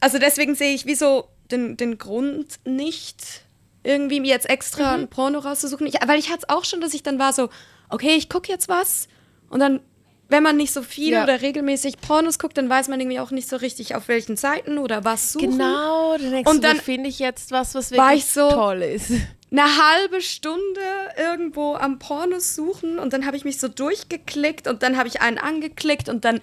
[0.00, 3.43] Also deswegen sehe ich wieso den, den Grund nicht,
[3.84, 5.86] irgendwie mir jetzt extra ein Porno rauszusuchen.
[5.86, 7.48] Ich, weil ich hatte es auch schon, dass ich dann war so,
[7.90, 9.08] okay, ich gucke jetzt was
[9.50, 9.80] und dann,
[10.28, 11.22] wenn man nicht so viel Ja.
[11.22, 14.78] oder regelmäßig Pornos guckt, dann weiß man irgendwie auch nicht so richtig, auf welchen Seiten
[14.78, 15.50] oder was suchen.
[15.52, 19.12] Genau, dann denkst Und dann finde ich jetzt was, was wirklich ich so- toll ist.
[19.52, 20.80] Eine halbe Stunde
[21.16, 25.20] irgendwo am Pornos suchen und dann habe ich mich so durchgeklickt und dann habe ich
[25.20, 26.40] einen angeklickt und dann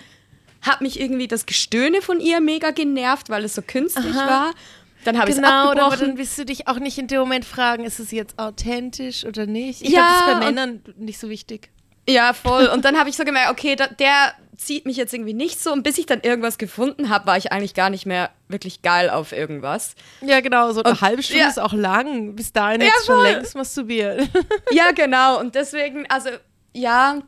[0.62, 4.28] hat mich irgendwie das Gestöhne von ihr mega genervt, weil es so künstlich Aha.
[4.30, 4.54] war.
[5.06, 7.84] Dann habe ich es Genau, dann willst du dich auch nicht in dem Moment fragen,
[7.86, 9.82] ist es jetzt authentisch oder nicht?
[9.82, 11.70] Ich Ja, glaube, das ist bei Männern nicht so wichtig.
[12.10, 12.68] Ja, voll.
[12.68, 15.72] Und dann habe ich so gemerkt, okay, da, der zieht mich jetzt irgendwie nicht so.
[15.72, 19.10] Und bis ich dann irgendwas gefunden habe, war ich eigentlich gar nicht mehr wirklich geil
[19.10, 19.96] auf irgendwas.
[20.22, 21.50] Ja, genau, so eine Und- halbe Stunde ja.
[21.50, 22.36] ist auch lang.
[22.36, 24.30] Bis dahin Ja, jetzt schon längst masturbiert.
[24.72, 25.40] Ja, genau.
[25.40, 26.30] Und deswegen, also,
[26.74, 27.20] ja,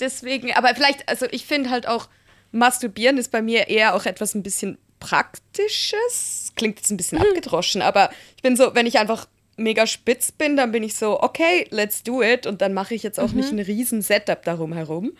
[0.00, 2.08] deswegen, aber vielleicht, also ich finde halt auch,
[2.54, 6.52] Masturbieren ist bei mir eher auch etwas ein bisschen Praktisches.
[6.56, 10.56] Klingt jetzt ein bisschen abgedroschen, aber ich bin so, wenn ich einfach mega spitz bin,
[10.56, 12.46] dann bin ich so, okay, let's do it.
[12.46, 15.12] Und dann mache ich jetzt auch nicht ein riesen Setup darum herum.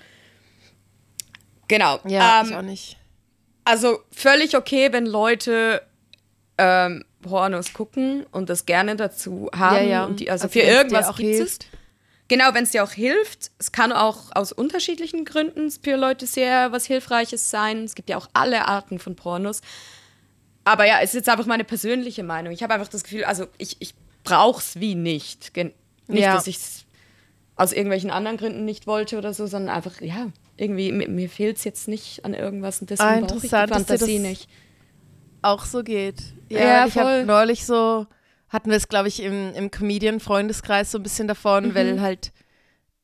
[1.68, 2.01] Genau.
[2.07, 2.97] Ja, ähm, ich auch nicht.
[3.64, 5.83] Also völlig okay, wenn Leute
[6.59, 9.77] ähm, Pornos gucken und das gerne dazu haben.
[9.77, 10.05] Ja, ja.
[10.05, 11.59] Und die, also, Also für irgendwas auch gibt es.
[12.33, 13.51] Genau, wenn es dir auch hilft.
[13.59, 17.85] Es kann auch aus unterschiedlichen Gründen für Leute sehr was Hilfreiches sein.
[17.85, 19.61] Es gibt ja auch alle Arten von Pornos.
[20.64, 22.55] Aber ja, es ist jetzt einfach meine persönliche Meinung.
[22.55, 23.92] Ich habe einfach das Gefühl, also ich, ich
[24.25, 25.53] brauche es wie nicht.
[25.53, 25.73] Gen
[26.07, 26.33] nicht, Ja.
[26.35, 26.85] dass ich es
[27.57, 31.59] aus irgendwelchen anderen Gründen nicht wollte oder so, sondern einfach, ja, irgendwie, mir, mir fehlt
[31.59, 34.49] es jetzt nicht an irgendwas und deswegen Ah, brauche ich die Fantasie nicht.
[35.42, 36.16] auch so geht.
[36.49, 38.07] Ja, Ja, ich habe neulich so,
[38.52, 41.74] hatten wir es, glaube ich, im, im Comedian-Freundeskreis so ein bisschen davon, Mhm.
[41.74, 42.32] weil halt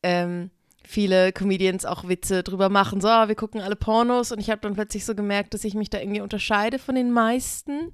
[0.03, 0.51] ähm,
[0.85, 4.61] viele Comedians auch Witze drüber machen, so, ah, wir gucken alle Pornos und ich habe
[4.61, 7.93] dann plötzlich so gemerkt, dass ich mich da irgendwie unterscheide von den meisten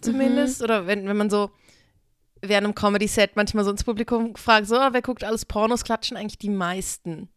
[0.00, 0.60] zumindest.
[0.60, 0.64] Mhm.
[0.64, 1.50] Oder wenn, wenn man so
[2.40, 6.16] während einem Comedy-Set manchmal so ins Publikum fragt, so, ah, wer guckt alles Pornos, klatschen
[6.16, 7.28] eigentlich die meisten.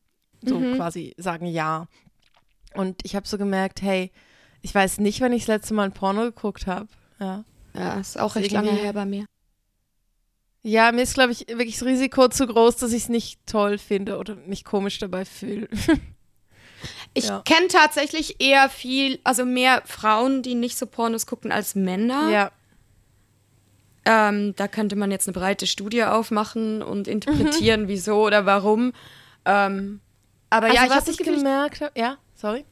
[0.44, 0.76] So Mhm.
[0.76, 1.88] quasi sagen ja.
[2.74, 4.12] Und ich habe so gemerkt, hey,
[4.62, 6.88] ich weiß nicht, wann ich das letzte Mal ein Porno geguckt habe.
[7.20, 7.44] Ja.
[7.74, 9.26] Ja, ist auch recht Irgendwie- lange her bei mir.
[10.68, 13.78] Ja, mir ist, glaube ich, wirklich das Risiko zu groß, dass ich es nicht toll
[13.78, 15.70] finde oder mich komisch dabei fühle.
[17.14, 17.42] Ich Ja.
[17.46, 22.30] kenne tatsächlich eher viel, also mehr Frauen, die nicht so Pornos gucken als Männer.
[22.32, 22.52] ja.
[24.08, 27.14] Ähm, da könnte man jetzt eine breite Studie aufmachen und Mhm.
[27.14, 28.92] interpretieren, wieso oder warum.
[29.46, 30.02] Ähm,
[30.50, 32.66] aber Also, ja, ich was habe das ich Gefühl, gemerkt habe, ja, sorry.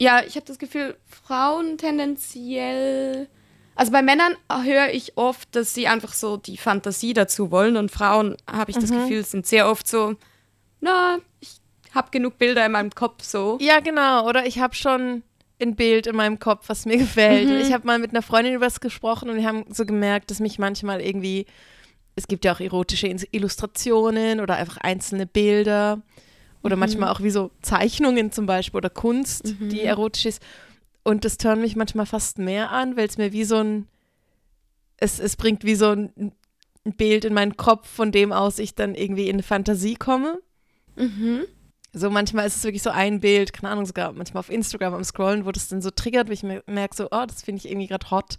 [0.00, 3.28] ja, ich habe das Gefühl, Frauen tendenziell,
[3.74, 7.90] also bei Männern höre ich oft, dass sie einfach so die Fantasie dazu wollen und
[7.90, 9.02] Frauen habe ich das Mhm.
[9.02, 10.14] Gefühl, sind sehr oft so,
[10.80, 11.60] na, ich
[11.94, 13.58] habe genug Bilder in meinem Kopf so.
[13.60, 14.26] Ja, genau.
[14.28, 15.22] Oder ich habe schon
[15.60, 17.48] ein Bild in meinem Kopf, was mir gefällt.
[17.48, 17.56] Mhm.
[17.58, 20.40] Ich habe mal mit einer Freundin über das gesprochen und wir haben so gemerkt, dass
[20.40, 21.46] mich manchmal irgendwie,
[22.16, 26.02] es gibt ja auch erotische Illustrationen oder einfach einzelne Bilder Mhm.
[26.62, 29.68] oder manchmal auch wie so Zeichnungen zum Beispiel oder Kunst, Mhm.
[29.68, 30.42] die erotisch ist.
[31.04, 33.88] Und das tönt mich manchmal fast mehr an, weil es mir wie so ein,
[34.96, 36.32] es, es bringt wie so ein,
[36.84, 40.40] Bild in meinen Kopf, von dem aus ich dann irgendwie in eine Fantasie komme.
[40.96, 41.44] Mhm.
[41.92, 45.04] So manchmal ist es wirklich so ein Bild, keine Ahnung, sogar manchmal auf Instagram am
[45.04, 47.86] Scrollen, wo das dann so triggert, wo ich merke, so, oh, das finde ich irgendwie
[47.86, 48.38] gerade hot.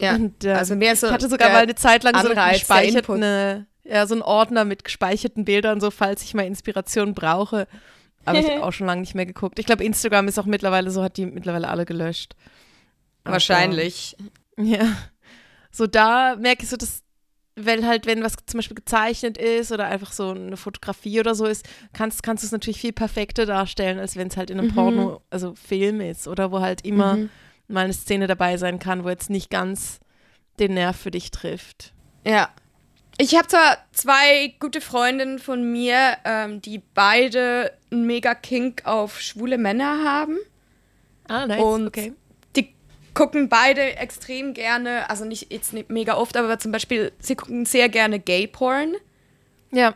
[0.00, 3.10] Ja, Und, äh, also mehr so ich hatte sogar mal eine Zeit lang so gespeichert,
[3.10, 7.66] eine, ja, so einen Ordner mit gespeicherten Bildern, so falls ich mal Inspiration brauche.
[8.30, 9.58] Aber ich habe auch schon lange nicht mehr geguckt.
[9.58, 12.34] Ich glaube, Instagram ist auch mittlerweile so, hat die mittlerweile alle gelöscht.
[13.24, 14.16] Wahrscheinlich.
[14.56, 14.96] ja.
[15.70, 17.02] So da merke ich so, dass,
[17.56, 21.46] weil halt, wenn was zum Beispiel gezeichnet ist oder einfach so eine Fotografie oder so
[21.46, 24.70] ist, kannst, kannst du es natürlich viel perfekter darstellen, als wenn es halt in einem
[24.70, 24.74] Mhm.
[24.74, 27.30] Porno, also Film ist oder wo halt immer Mhm.
[27.68, 30.00] mal eine Szene dabei sein kann, wo jetzt nicht ganz
[30.58, 31.92] den Nerv für dich trifft.
[32.26, 32.48] Ja.
[33.18, 39.20] Ich habe zwar zwei gute Freundinnen von mir, ähm, die beide einen mega Kink auf
[39.20, 40.38] schwule Männer haben.
[41.28, 41.62] Ah, nice.
[41.62, 42.12] Und okay.
[42.56, 42.72] die
[43.14, 47.66] gucken beide extrem gerne, also nicht jetzt nicht mega oft, aber zum Beispiel, sie gucken
[47.66, 48.96] sehr gerne Gay-Porn.
[49.70, 49.94] Ja,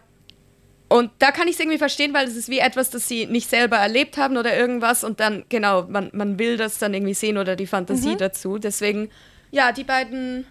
[0.88, 3.48] Und da kann ich es irgendwie verstehen, weil es ist wie etwas, das sie nicht
[3.48, 7.38] selber erlebt haben oder irgendwas und dann, genau, man, man will das dann irgendwie sehen
[7.38, 8.58] oder die Fantasie dazu.
[8.58, 9.10] Deswegen,
[9.50, 10.46] ja, die beiden,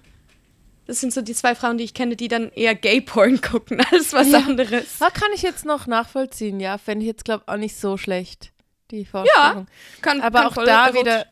[0.85, 4.13] das sind so die zwei Frauen, die ich kenne, die dann eher Gay-Porn gucken als
[4.13, 4.39] was Ja.
[4.39, 4.85] anderes.
[4.99, 6.77] ah, kann ich jetzt noch nachvollziehen, ja.
[6.77, 8.51] Fände ich jetzt, glaube ich, auch nicht so schlecht,
[8.91, 9.67] die Vorstellung.
[10.01, 11.25] Kann, Aber kann auch da erotisch- wieder,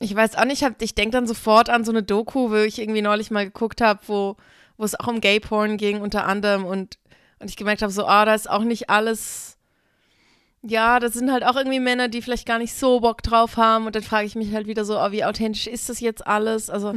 [0.00, 3.02] ich weiß auch nicht, ich denke dann sofort an so eine Doku, wo ich irgendwie
[3.02, 4.36] neulich mal geguckt habe, wo,
[4.76, 6.98] wo es auch um Gay-Porn ging unter anderem und,
[7.38, 9.56] und ich gemerkt habe, so, ah, da ist auch nicht alles,
[10.62, 13.86] ja, das sind halt auch irgendwie Männer, die vielleicht gar nicht so Bock drauf haben
[13.86, 16.70] und dann frage ich mich halt wieder so, ah, wie authentisch ist das jetzt alles?
[16.70, 16.94] Also,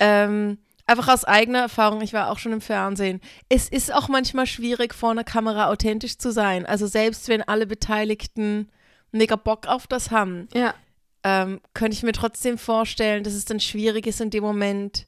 [0.00, 3.20] ähm, einfach aus eigener Erfahrung, ich war auch schon im Fernsehen.
[3.48, 6.64] Es ist auch manchmal schwierig, vor einer Kamera authentisch zu sein.
[6.66, 8.68] Also selbst wenn alle Beteiligten
[9.12, 10.74] mega Bock auf das haben, Ja.
[11.24, 15.06] ähm, könnte ich mir trotzdem vorstellen, dass es dann schwierig ist, in dem Moment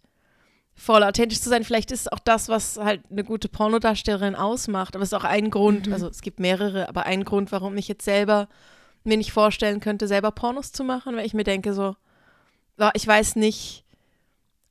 [0.75, 1.65] voll authentisch zu sein.
[1.65, 4.95] Vielleicht ist es auch das, was halt eine gute Pornodarstellerin ausmacht.
[4.95, 7.89] Aber es ist auch ein Grund, also es gibt mehrere, aber ein Grund, warum ich
[7.89, 8.49] jetzt selber
[9.05, 11.97] mir nicht vorstellen könnte, selber Pornos zu machen, weil ich mir denke so,
[12.95, 13.85] ich weiß nicht.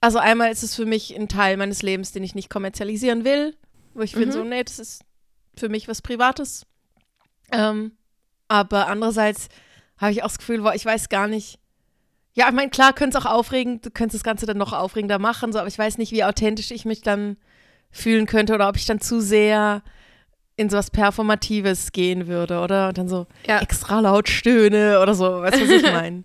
[0.02, 3.56] Also einmal ist es für mich ein Teil meines Lebens, den ich nicht kommerzialisieren will,
[3.94, 5.04] wo ich finde so, nee, das ist
[5.56, 6.66] für mich was Privates.
[7.52, 7.94] Ähm,
[8.48, 9.50] aber andererseits
[9.98, 11.60] habe ich auch das Gefühl, boah, ich weiß gar nicht.
[12.34, 15.18] Ja, ich meine, klar, könnte es auch aufregend, du könntest das Ganze dann noch aufregender
[15.18, 17.38] machen, so, aber ich weiß nicht, wie authentisch ich mich dann
[17.90, 19.82] fühlen könnte oder ob ich dann zu sehr
[20.56, 22.90] in sowas Performatives gehen würde, oder?
[22.90, 23.60] Und dann so Ja.
[23.60, 26.24] extra laut stöhne oder so, weißt du, was ich meine?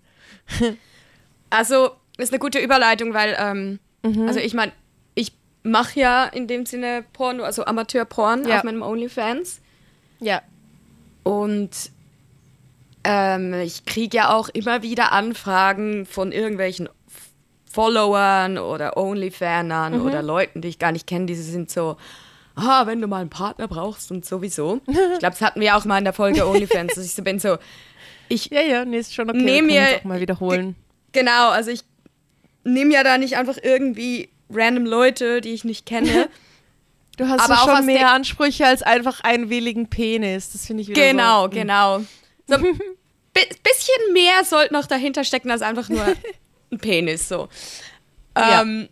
[1.51, 4.27] Also, ist eine gute Überleitung, weil, ähm, Mhm.
[4.29, 4.73] also ich meine,
[5.15, 8.57] ich mache ja in dem Sinne Porno, also Amateur-Porn Ja.
[8.59, 9.61] auf meinem OnlyFans.
[10.21, 10.43] Ja.
[11.23, 11.71] Und
[13.05, 16.89] ähm, ich kriege ja auch immer wieder Anfragen von irgendwelchen
[17.71, 20.07] Followern oder Onlyfanern Mhm.
[20.07, 21.97] oder Leuten, die ich gar nicht kenne, die sind so,
[22.55, 24.81] ah, wenn du mal einen Partner brauchst und sowieso.
[24.87, 27.39] Ich glaube, das hatten wir auch mal in der Folge OnlyFans, dass ich so bin
[27.39, 27.57] so,
[28.29, 29.39] ich Ja, ja, nee, ist schon okay.
[29.43, 30.77] Nehm wir können mir- mal wiederholen.
[31.13, 31.83] Genau, also ich
[32.65, 36.29] nehme ja da nicht einfach irgendwie random Leute, die ich nicht kenne.
[37.19, 40.51] Du hast Aber so schon mehr Ansprüche als einfach einen willigen Penis.
[40.53, 41.51] Das finde ich wieder genau, so.
[41.51, 41.99] genau.
[42.47, 46.05] So ein bi bisschen mehr sollte noch dahinter stecken als einfach nur
[46.73, 47.51] ein Penis so.
[48.35, 48.63] Ja.
[48.63, 48.89] Ähm,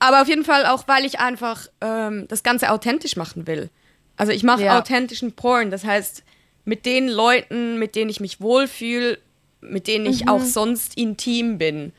[0.00, 3.70] aber auf jeden Fall auch, weil ich einfach ähm, das Ganze authentisch machen will.
[4.16, 4.76] Also ich mache Ja.
[4.78, 6.24] authentischen Porn, das heißt
[6.64, 9.18] mit den Leuten, mit denen ich mich wohlfühle,
[9.60, 11.92] mit denen ich auch sonst intim bin.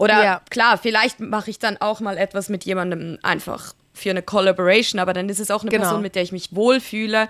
[0.00, 0.22] Oder Mhm.
[0.24, 0.40] Ja.
[0.48, 5.12] klar, vielleicht mache ich dann auch mal etwas mit jemandem einfach für eine Collaboration, aber
[5.12, 5.82] dann ist es auch eine Genau.
[5.84, 7.28] Person, mit der ich mich wohlfühle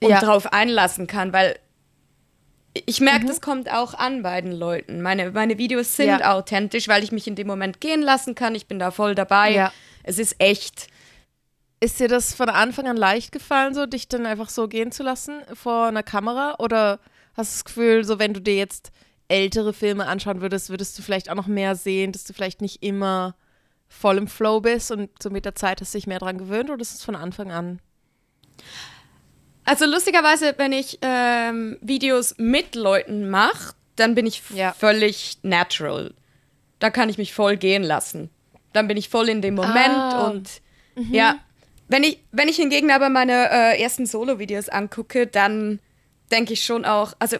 [0.00, 0.20] und Ja.
[0.20, 1.56] darauf einlassen kann, weil
[2.86, 5.00] ich merke, das kommt auch an bei den Leuten.
[5.00, 6.34] Meine, meine Videos sind Ja.
[6.34, 8.54] authentisch, weil ich mich in dem Moment gehen lassen kann.
[8.56, 9.52] Ich bin da voll dabei.
[9.52, 9.72] Ja.
[10.02, 10.88] Es ist echt.
[11.80, 15.02] Ist dir das von Anfang an leicht gefallen, so dich dann einfach so gehen zu
[15.04, 16.56] lassen vor einer Kamera?
[16.58, 16.98] Oder
[17.36, 18.90] hast du das Gefühl, so wenn du dir jetzt
[19.28, 22.82] ältere Filme anschauen würdest, würdest du vielleicht auch noch mehr sehen, dass du vielleicht nicht
[22.82, 23.34] immer
[23.88, 26.70] voll im Flow bist und so mit der Zeit hast du dich mehr dran gewöhnt
[26.70, 27.80] oder ist es von Anfang an?
[29.64, 34.72] Also lustigerweise, wenn ich ähm, Videos mit Leuten mache, dann bin ich Ja.
[34.72, 36.14] völlig natural.
[36.78, 38.30] Da kann ich mich voll gehen lassen.
[38.72, 40.26] Dann bin ich voll in dem Moment Ah.
[40.28, 40.60] und
[41.10, 41.36] ja.
[41.88, 45.78] Wenn ich, wenn ich hingegen aber meine äh, ersten Solo-Videos angucke, dann
[46.32, 47.36] denke ich schon auch, also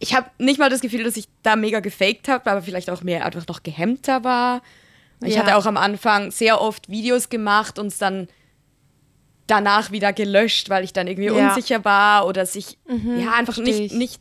[0.00, 3.02] ich habe nicht mal das Gefühl, dass ich da mega gefaked habe, aber vielleicht auch
[3.02, 4.62] mehr einfach noch gehemmter war.
[5.22, 5.40] Ich Ja.
[5.42, 8.26] hatte auch am Anfang sehr oft Videos gemacht und es dann
[9.46, 11.34] danach wieder gelöscht, weil ich dann irgendwie Ja.
[11.34, 13.92] Mhm, unsicher war oder sich ja einfach nicht, ich.
[13.92, 14.20] nicht,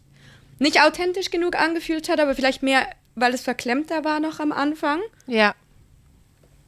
[0.60, 5.00] nicht authentisch genug angefühlt hat, aber vielleicht mehr, weil es verklemmter war noch am Anfang.
[5.28, 5.56] Ja.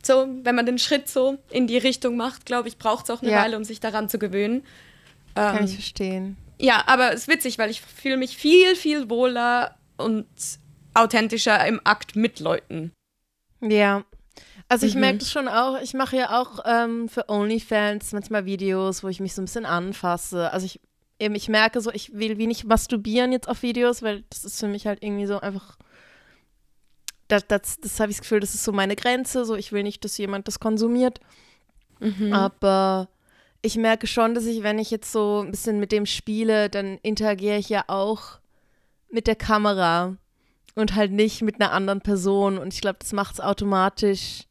[0.03, 3.21] So, wenn man den Schritt so in die Richtung macht, glaube ich, braucht es auch
[3.21, 3.43] eine Ja.
[3.43, 4.63] Weile, um sich daran zu gewöhnen.
[5.35, 6.37] Kann Ähm, ich verstehen.
[6.61, 10.27] Ja, aber es ist witzig, weil ich fühle mich viel, viel wohler und
[10.93, 12.91] authentischer im Akt mit Leuten.
[13.61, 14.03] Ja.
[14.69, 15.01] Also ich Mhm.
[15.01, 19.19] merke das schon auch, ich mache ja auch ähm, für OnlyFans manchmal Videos, wo ich
[19.19, 20.51] mich so ein bisschen anfasse.
[20.51, 20.79] Also ich,
[21.19, 24.59] eben, ich merke so, ich will wie nicht masturbieren jetzt auf Videos, weil das ist
[24.59, 25.77] für mich halt irgendwie so einfach,
[27.27, 29.83] das, das, das habe ich das Gefühl, das ist so meine Grenze, so ich will
[29.83, 31.19] nicht, dass jemand das konsumiert.
[32.33, 33.09] Aber
[33.61, 36.97] ich merke schon, dass ich, wenn ich jetzt so ein bisschen mit dem spiele, dann
[37.03, 38.39] interagiere ich ja auch
[39.09, 40.17] mit der Kamera
[40.75, 42.57] und halt nicht mit einer anderen Person.
[42.57, 44.45] Und ich glaube, das macht es automatisch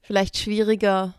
[0.00, 1.14] vielleicht schwieriger,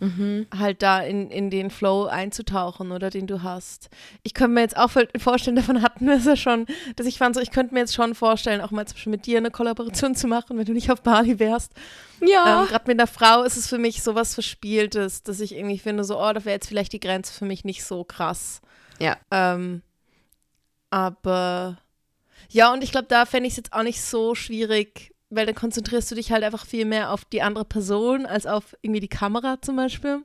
[0.00, 3.90] halt da in, in den Flow einzutauchen oder den du hast.
[4.22, 7.34] Ich könnte mir jetzt auch vorstellen, davon hatten wir es ja schon, dass ich fand
[7.34, 10.14] so, ich könnte mir jetzt schon vorstellen, auch mal zum Beispiel mit dir eine Kollaboration
[10.14, 11.72] zu machen, wenn du nicht auf Bali wärst.
[12.20, 12.62] Ja.
[12.62, 16.04] Ähm, Gerade mit einer Frau ist es für mich sowas Verspieltes, dass ich irgendwie finde,
[16.04, 18.60] so, oh, da wäre jetzt vielleicht die Grenze für mich nicht so krass.
[19.00, 19.16] ja.
[19.30, 19.82] Ähm,
[20.90, 21.78] aber
[22.48, 25.54] ja, und ich glaube, da fände ich es jetzt auch nicht so schwierig, weil dann
[25.54, 29.08] konzentrierst du dich halt einfach viel mehr auf die andere Person als auf irgendwie die
[29.08, 30.22] Kamera zum Beispiel.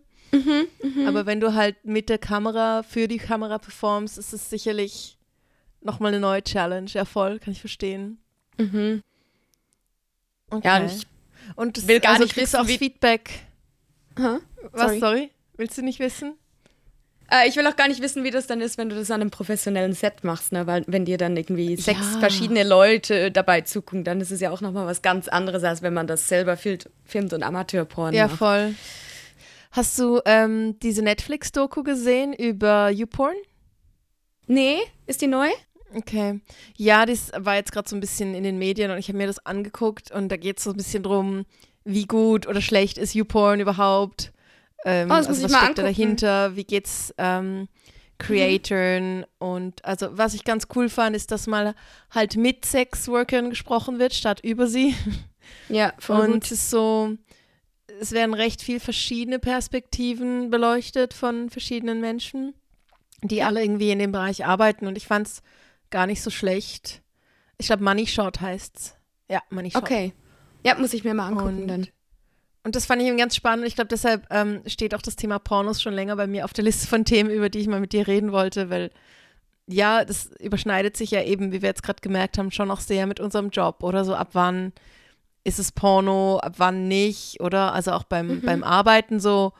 [1.08, 5.18] Aber wenn du halt mit der Kamera für die Kamera performst, ist es sicherlich
[5.82, 6.89] nochmal eine neue Challenge.
[6.89, 8.18] Ja, voll, kann ich verstehen.
[8.58, 9.04] Mhm.
[10.50, 10.68] Okay.
[10.68, 11.08] Ja, und ich
[11.56, 13.42] und das, will gar also nicht wissen, auch Feedback.
[14.18, 14.38] Hä?
[14.72, 15.00] Was, Sorry.
[15.00, 15.32] sorry?
[15.58, 16.36] Willst du nicht wissen?
[17.34, 19.22] Äh, ich will auch gar nicht wissen, wie das dann ist, wenn du das an
[19.22, 20.67] einem professionellen Set machst, ne?
[20.67, 22.19] Weil wenn dir dann irgendwie sechs Ja.
[22.19, 25.93] verschiedene Leute dabei zugucken, dann ist es ja auch nochmal was ganz anderes, als wenn
[25.93, 28.38] man das selber filmt, filmt und Amateurporn Ja, macht.
[28.38, 28.76] voll.
[29.72, 33.36] Hast du ähm, diese Netflix-Doku gesehen über YouPorn?
[34.46, 35.48] Nee, ist die neu?
[35.96, 36.41] Okay.
[36.78, 39.28] Ja, das war jetzt gerade so ein bisschen in den Medien und ich habe mir
[39.28, 41.46] das angeguckt und da geht es so ein bisschen drum,
[41.86, 44.32] wie gut oder schlecht ist YouPorn überhaupt.
[44.86, 46.56] Ähm, Oh, also muss ich was mal steckt da dahinter?
[46.56, 47.67] Wie geht's ähm,
[48.17, 49.26] Creatoren?
[49.39, 51.76] Und also was ich ganz cool fand, ist, dass mal
[52.12, 54.96] halt mit Sexworkern gesprochen wird, statt über sie.
[55.69, 56.46] Ja, voll Und gut.
[56.46, 57.17] so,
[58.00, 62.54] es werden recht viel verschiedene Perspektiven beleuchtet von verschiedenen Menschen,
[63.22, 64.88] die alle irgendwie in dem Bereich arbeiten.
[64.88, 65.41] Und ich fand es
[65.89, 67.02] gar nicht so schlecht.
[67.58, 68.96] Ich glaube, Money Shot heißt's.
[69.30, 69.84] Ja, Money Shot.
[69.84, 70.13] Okay.
[70.65, 71.88] Ja, muss ich mir mal angucken Und, dann.
[72.63, 73.67] Und das fand ich eben ganz spannend.
[73.67, 76.63] Ich glaube, deshalb ähm, steht auch das Thema Pornos schon länger bei mir auf der
[76.63, 78.91] Liste von Themen, über die ich mal mit dir reden wollte, weil
[79.67, 83.08] ja, das überschneidet sich ja eben, wie wir jetzt gerade gemerkt haben, schon auch sehr
[83.08, 84.13] mit unserem Job oder so.
[84.15, 84.73] Ab wann
[85.45, 87.73] ist es Porno, ab wann nicht, oder?
[87.73, 89.54] Also auch beim, beim Arbeiten so,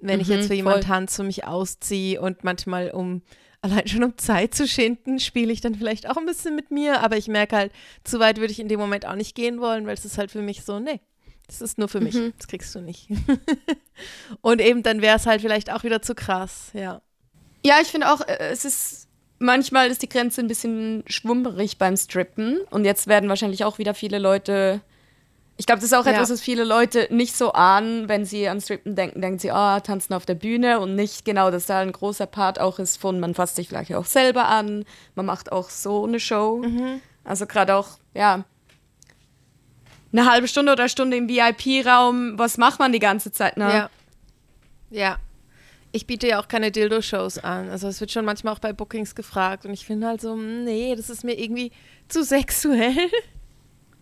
[0.00, 3.22] wenn ich Mhm, jetzt für jemanden tanze und mich ausziehe und manchmal um
[3.62, 7.02] allein schon um Zeit zu schinden, spiele ich dann vielleicht auch ein bisschen mit mir,
[7.02, 7.72] aber ich merke halt,
[8.04, 10.30] zu weit würde ich in dem Moment auch nicht gehen wollen, weil es ist halt
[10.30, 11.00] für mich so, nee,
[11.46, 12.32] das ist nur für mich, Mhm.
[12.38, 13.08] das kriegst du nicht.
[14.40, 17.00] und eben dann wäre es halt vielleicht auch wieder zu krass, ja.
[17.64, 21.96] Ja, ich finde auch, äh, es ist manchmal ist die Grenze ein bisschen schwummerig beim
[21.96, 24.80] Strippen und jetzt werden wahrscheinlich auch wieder viele Leute
[25.58, 26.12] ich glaube, das ist auch Ja.
[26.12, 29.80] etwas, was viele Leute nicht so ahnen, wenn sie an Strippen denken, denken sie, ah,
[29.80, 33.20] tanzen auf der Bühne und nicht genau, dass da ein großer Part auch ist von,
[33.20, 36.62] man fasst sich vielleicht auch selber an, man macht auch so eine Show.
[37.24, 38.44] Also gerade auch, ja,
[40.16, 43.56] eine halbe Stunde oder Stunde im VIP-Raum, was macht man die ganze Zeit?
[43.56, 43.68] Ne?
[43.68, 43.90] Ja.
[44.90, 45.16] Ja.
[45.92, 47.70] Ich biete ja auch keine Dildo-Shows an.
[47.70, 50.64] Also es wird schon manchmal auch bei Bookings gefragt und ich finde halt so, hm,
[50.64, 51.72] nee, das ist mir irgendwie
[52.08, 52.96] zu sexuell.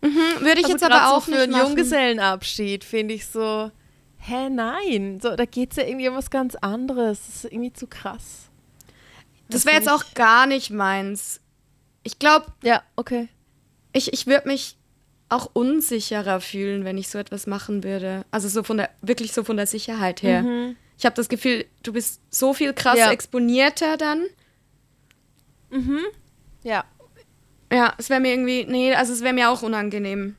[0.01, 1.69] Würde ich also jetzt aber auch so für einen machen.
[1.69, 3.71] Junggesellenabschied finde ich so,
[4.19, 5.19] hä, nein.
[5.23, 7.21] So, da geht es ja irgendwie um was ganz anderes.
[7.27, 8.51] Das ist irgendwie zu krass.
[9.49, 11.41] Das wäre jetzt auch gar nicht meins.
[12.03, 13.29] Ich glaube, Ja, okay.
[13.93, 14.77] ich, ich würde mich
[15.29, 18.25] auch unsicherer fühlen, wenn ich so etwas machen würde.
[18.31, 20.45] Also so von der, wirklich so von der Sicherheit her.
[20.99, 23.11] Ich habe das Gefühl, du bist so viel krass Ja.
[23.11, 24.25] exponierter dann.
[26.63, 26.85] Ja.
[27.73, 30.37] Ja, es wäre mir irgendwie, nee, also es wäre mir auch unangenehm.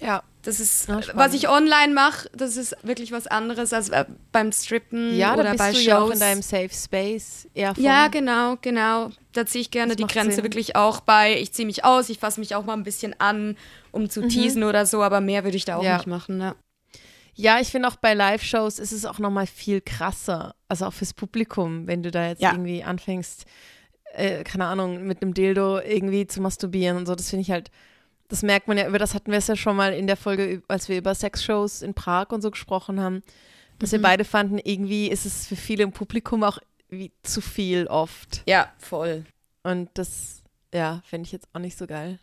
[0.00, 0.22] Ja.
[0.42, 1.18] Das ist, Ja, spannend.
[1.20, 5.42] was ich online mache, das ist wirklich was anderes als äh, beim Strippen Ja, oder
[5.42, 5.84] da bist bei du Shows.
[5.86, 7.48] ja auch in deinem Safe Space.
[7.54, 9.10] Ja, genau, genau.
[9.32, 10.44] Da ziehe ich gerne Das die Grenze Sinn.
[10.44, 11.38] wirklich auch bei.
[11.40, 13.56] Ich ziehe mich aus, ich fasse mich auch mal ein bisschen an,
[13.90, 15.86] um zu teasen oder so, aber mehr würde ich da auch Mhm.
[15.86, 15.96] Ja.
[15.96, 16.38] nicht machen.
[16.38, 16.54] Ne?
[17.34, 20.54] Ja, ich finde auch bei Live-Shows ist es auch nochmal viel krasser.
[20.68, 22.52] Also auch fürs Publikum, wenn du da jetzt Ja.
[22.52, 23.44] irgendwie anfängst,
[24.14, 27.14] äh, keine Ahnung, mit einem Dildo irgendwie zu masturbieren und so.
[27.14, 27.70] Das finde ich halt,
[28.28, 30.62] das merkt man ja, über das hatten wir es ja schon mal in der Folge,
[30.68, 33.22] als wir über Sexshows in Prag und so gesprochen haben,
[33.78, 33.96] dass Mhm.
[33.96, 36.58] wir beide fanden, irgendwie ist es für viele im Publikum auch
[36.90, 38.42] wie zu viel oft.
[38.46, 39.24] Ja, voll.
[39.62, 42.18] Und das, ja, finde ich jetzt auch nicht so geil.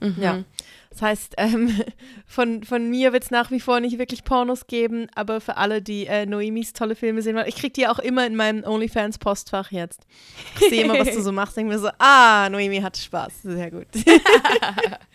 [0.00, 0.16] Mhm.
[0.20, 0.44] Ja.
[0.90, 1.80] Das heißt, ähm,
[2.26, 5.80] von, von mir wird es nach wie vor nicht wirklich Pornos geben, aber für alle,
[5.80, 9.70] die äh, Noemis tolle Filme sehen wollen, ich kriege die auch immer in meinem OnlyFans-Postfach
[9.70, 10.06] jetzt.
[10.60, 13.42] Ich sehe immer, was du so machst, denke mir so, ah, Noemi hat Spaß.
[13.42, 13.86] Sehr gut.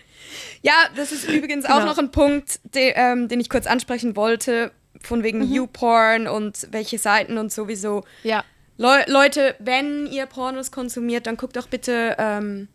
[0.62, 1.86] Ja, das ist übrigens auch Genau.
[1.86, 4.72] noch ein Punkt, de, ähm, den ich kurz ansprechen wollte,
[5.02, 5.54] von wegen Mhm.
[5.54, 8.04] YouPorn und welche Seiten und sowieso.
[8.24, 8.44] ja.
[8.78, 12.70] Leu Leute, wenn ihr Pornos konsumiert, dann guckt doch bitte, ähm,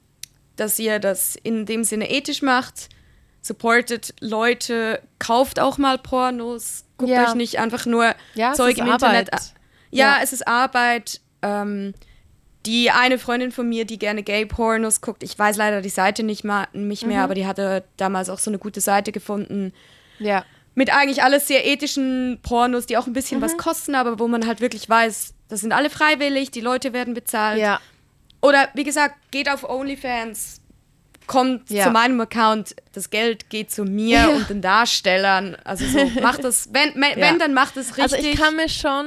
[0.57, 2.91] dass ihr das in dem Sinne ethisch macht.
[3.41, 6.85] Supportet Leute, kauft auch mal Pornos.
[6.99, 7.29] Guckt Ja.
[7.29, 9.33] euch nicht einfach nur Ja, Zeug im Internet Arbeit.
[9.33, 9.41] an.
[9.91, 10.23] Ja, Ja.
[10.23, 11.21] es ist Arbeit.
[11.43, 11.95] Ähm,
[12.67, 16.45] die eine Freundin von mir, die gerne Gay-Pornos guckt, ich weiß leider die Seite nicht,
[16.45, 17.09] mal, nicht Mhm.
[17.11, 19.73] mehr, aber die hatte damals auch so eine gute Seite gefunden.
[20.19, 20.45] Ja.
[20.75, 23.45] Mit eigentlich alles sehr ethischen Pornos, die auch ein bisschen Mhm.
[23.45, 27.15] was kosten, aber wo man halt wirklich weiß, das sind alle freiwillig, die Leute werden
[27.15, 27.61] bezahlt.
[27.61, 27.81] Ja.
[28.43, 30.61] Oder wie gesagt, geht auf OnlyFans,
[31.27, 31.85] kommt Ja.
[31.85, 34.29] zu meinem Account, das Geld geht zu mir Ja.
[34.29, 35.57] und den Darstellern.
[35.65, 37.33] Also so, macht das, wenn, wenn, Ja.
[37.39, 38.03] dann macht es richtig.
[38.03, 39.07] Also ich kann mir schon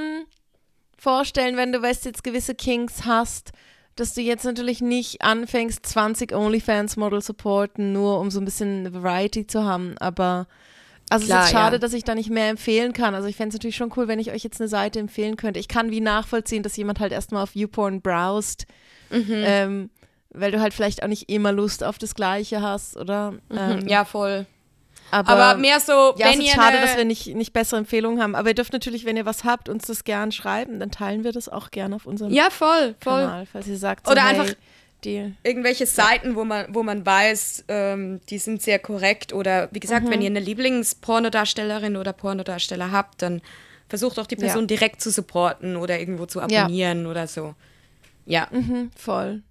[0.97, 3.51] vorstellen, wenn du weißt, jetzt gewisse Kinks hast,
[3.95, 9.47] dass du jetzt natürlich nicht anfängst, 20 OnlyFans-Model supporten, nur um so ein bisschen Variety
[9.47, 9.95] zu haben.
[9.99, 10.47] Aber
[11.09, 11.79] also Klar, es ist schade, ja.
[11.79, 13.15] dass ich da nicht mehr empfehlen kann.
[13.15, 15.59] Also ich fände es natürlich schon cool, wenn ich euch jetzt eine Seite empfehlen könnte.
[15.59, 18.65] Ich kann wie nachvollziehen, dass jemand halt erstmal auf YouPorn browst,
[19.09, 19.25] Mhm.
[19.29, 19.89] ähm,
[20.31, 23.33] weil du halt vielleicht auch nicht immer Lust auf das Gleiche hast, oder?
[23.49, 23.87] Ähm, Mhm.
[23.87, 24.45] ja, voll.
[25.11, 28.21] Aber, Aber mehr so, ja, wenn es ist schade, dass wir nicht, nicht bessere Empfehlungen
[28.21, 28.35] haben.
[28.35, 30.79] Aber ihr dürft natürlich, wenn ihr was habt, uns das gern schreiben.
[30.79, 33.21] Dann teilen wir das auch gerne auf unserem Ja, voll, voll.
[33.23, 34.53] Kanal, falls ihr sagt, so, Oder hey, einfach-
[35.03, 39.31] die, Irgendwelche Seiten, wo man, wo man weiß, ähm, die sind sehr korrekt.
[39.31, 40.09] Oder wie gesagt, Mhm.
[40.09, 43.41] wenn ihr eine Lieblingspornodarstellerin oder Pornodarsteller habt, dann
[43.89, 44.67] versucht auch die Person Ja.
[44.67, 46.63] direkt zu supporten oder irgendwo zu Ja.
[46.63, 47.53] abonnieren oder so.
[48.25, 48.47] Ja.
[48.51, 49.41] Mhm, voll.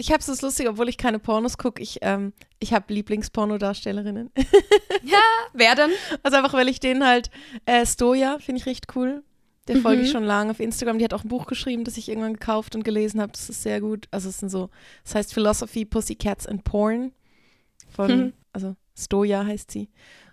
[0.00, 1.82] Ich habe es lustig, obwohl ich keine Pornos gucke.
[1.82, 4.30] Ich, ähm, ich habe Lieblingspornodarstellerinnen.
[5.52, 5.90] Wer denn?
[6.22, 7.30] Also einfach, weil ich den halt,
[7.66, 9.22] äh, Stoja finde ich recht cool.
[9.66, 10.98] Der folge ich schon lange auf Instagram.
[10.98, 13.32] Die hat auch ein Buch geschrieben, das ich irgendwann gekauft und gelesen habe.
[13.32, 14.06] Das ist sehr gut.
[14.10, 14.70] Also es sind so,
[15.04, 17.12] das heißt Philosophy, Pussycats and Porn.
[17.90, 18.32] Von, Mhm.
[18.52, 19.90] also Stoja heißt sie.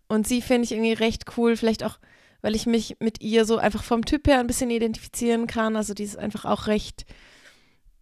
[0.08, 1.98] Und sie finde ich irgendwie recht cool, vielleicht auch,
[2.42, 5.76] weil ich mich mit ihr so einfach vom Typ her ein bisschen identifizieren kann.
[5.76, 7.06] Also die ist einfach auch recht,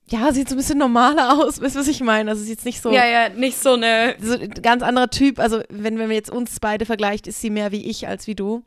[0.09, 2.31] ja, sieht so ein bisschen normaler aus, weißt du, was ich meine?
[2.31, 4.15] Also sie ist jetzt nicht so, Ja, ja, nicht so eine.
[4.21, 5.39] so ein ganz anderer Typ.
[5.39, 8.35] Also wenn, wenn wir jetzt uns beide vergleicht, ist sie mehr wie ich als wie
[8.35, 8.63] du.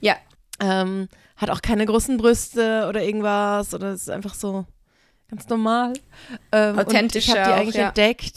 [0.00, 0.16] Ja.
[0.60, 4.66] Ähm, hat auch keine großen Brüste oder irgendwas oder ist einfach so
[5.30, 5.92] ganz normal.
[6.52, 7.88] Ähm, Authentisch Ich habe die auch, eigentlich ja.
[7.88, 8.36] entdeckt,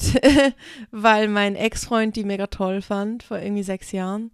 [0.91, 4.31] weil mein Ex-Freund die mega toll fand, vor irgendwie sechs Jahren.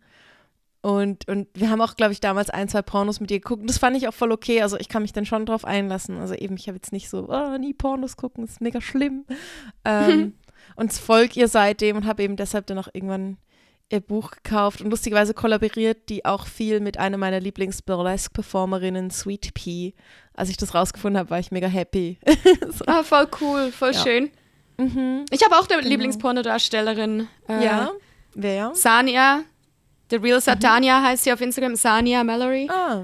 [0.81, 3.61] Und, und wir haben auch, glaube ich, damals ein, zwei Pornos mit ihr geguckt.
[3.61, 4.61] Und das fand ich auch voll okay.
[4.61, 6.17] Also ich kann mich dann schon drauf einlassen.
[6.19, 9.25] Also eben, ich habe jetzt nicht so, oh, nie Pornos gucken, ist mega schlimm.
[9.83, 10.35] Ähm,
[10.77, 13.37] und folge ihr seitdem und habe eben deshalb dann auch irgendwann
[13.91, 14.81] ihr Buch gekauft.
[14.81, 19.91] Und lustigerweise kollaboriert die auch viel mit einer meiner Lieblings-Burlesque-Performerinnen, Sweet Pea.
[20.33, 22.19] Als ich das rausgefunden habe, war ich mega happy.
[22.69, 22.85] so.
[22.87, 24.01] Ah, voll cool, voll Ja.
[24.03, 24.29] schön.
[24.77, 25.25] mhm.
[25.31, 27.27] Ich habe auch eine Lieblingspornodarstellerin.
[27.49, 27.91] Äh, Ja,
[28.33, 28.71] wer?
[28.75, 29.41] Sania.
[30.09, 31.75] The Real Satania heißt sie auf Instagram.
[31.75, 32.67] Sania Mallory.
[32.71, 33.03] Ah.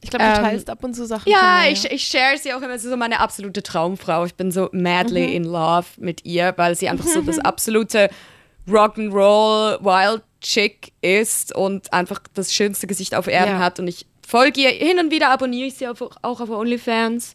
[0.00, 1.28] Ich glaube, du Ähm, teilst ab und zu Sachen.
[1.30, 2.78] Ja, ich, ich share sie auch immer.
[2.78, 4.24] Sie ist so meine absolute Traumfrau.
[4.26, 8.08] Ich bin so madly in love mit ihr, weil sie einfach so das absolute
[8.68, 13.58] Rock'n'Roll Wild Chick ist und einfach das schönste Gesicht auf Erden Ja.
[13.58, 13.80] hat.
[13.80, 17.34] Und ich folge ihr hin und wieder, abonniere ich sie auf, auch auf OnlyFans.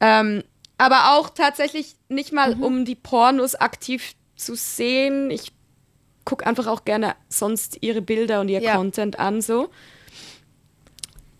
[0.00, 0.44] Ähm,
[0.78, 5.30] aber auch tatsächlich nicht mal, um die Pornos aktiv zu sehen.
[5.30, 5.52] Ich
[6.24, 8.76] gucke einfach auch gerne sonst ihre Bilder und ihr Ja.
[8.76, 9.70] Content an, so.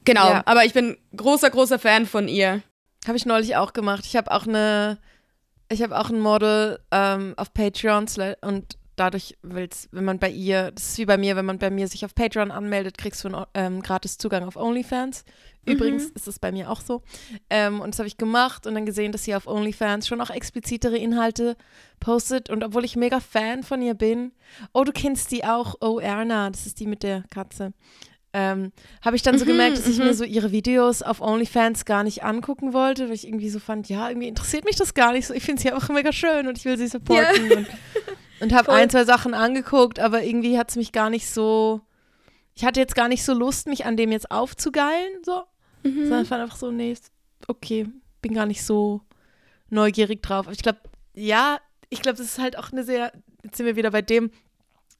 [0.04, 0.42] Genau, Ja.
[0.46, 2.62] aber ich bin großer, großer Fan von ihr.
[3.06, 4.04] Habe ich neulich auch gemacht.
[4.04, 4.98] Ich habe auch eine,
[5.68, 8.06] Ich habe auch ein Model ähm, auf Patreon
[8.42, 11.70] und dadurch will's, wenn man bei ihr, das ist wie bei mir, wenn man bei
[11.70, 15.24] mir sich auf Patreon anmeldet, kriegst du einen ähm, gratis Zugang auf OnlyFans.
[15.64, 16.12] Übrigens mhm.
[16.16, 17.02] ist es bei mir auch so.
[17.48, 20.30] Ähm, und das habe ich gemacht und dann gesehen, dass sie auf OnlyFans schon auch
[20.30, 21.56] explizitere Inhalte
[22.00, 22.50] postet.
[22.50, 24.32] Und obwohl ich mega Fan von ihr bin,
[24.72, 27.72] oh, du kennst die auch, oh, Erna, das ist die mit der Katze.
[28.34, 28.72] Ähm,
[29.02, 30.14] habe ich dann so mhm, gemerkt, dass ich mir mhm.
[30.14, 34.08] so ihre Videos auf OnlyFans gar nicht angucken wollte, weil ich irgendwie so fand, ja,
[34.08, 35.34] irgendwie interessiert mich das gar nicht so.
[35.34, 37.50] Ich finde sie einfach mega schön und ich will sie supporten.
[37.50, 37.56] Ja.
[38.42, 41.80] Und, habe ein, zwei Sachen angeguckt, aber irgendwie hat es mich gar nicht so.
[42.54, 45.44] Ich hatte jetzt gar nicht so Lust, mich an dem jetzt aufzugeilen, so.
[45.84, 46.08] Mhm.
[46.08, 46.94] Sondern fand einfach so, nee,
[47.48, 47.86] okay,
[48.20, 49.00] bin gar nicht so
[49.70, 50.46] neugierig drauf.
[50.46, 50.80] Aber ich glaube,
[51.14, 53.12] ja, ich glaube, das ist halt auch eine sehr,
[53.42, 54.30] jetzt sind wir wieder bei dem,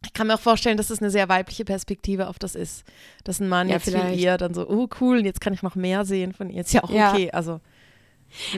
[0.05, 2.85] ich kann mir auch vorstellen, dass es das eine sehr weibliche Perspektive auf das ist.
[3.25, 4.17] Dass ein Mann ja, jetzt vielleicht.
[4.17, 6.63] wie ihr dann so, oh cool, jetzt kann ich noch mehr sehen von ihr.
[6.63, 7.27] Ist ja auch okay.
[7.27, 7.33] Ja.
[7.33, 7.61] Also,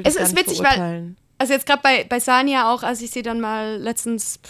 [0.03, 3.41] es ist witzig, weil, also jetzt gerade bei, bei Sania auch, als ich sie dann
[3.41, 4.41] mal letztens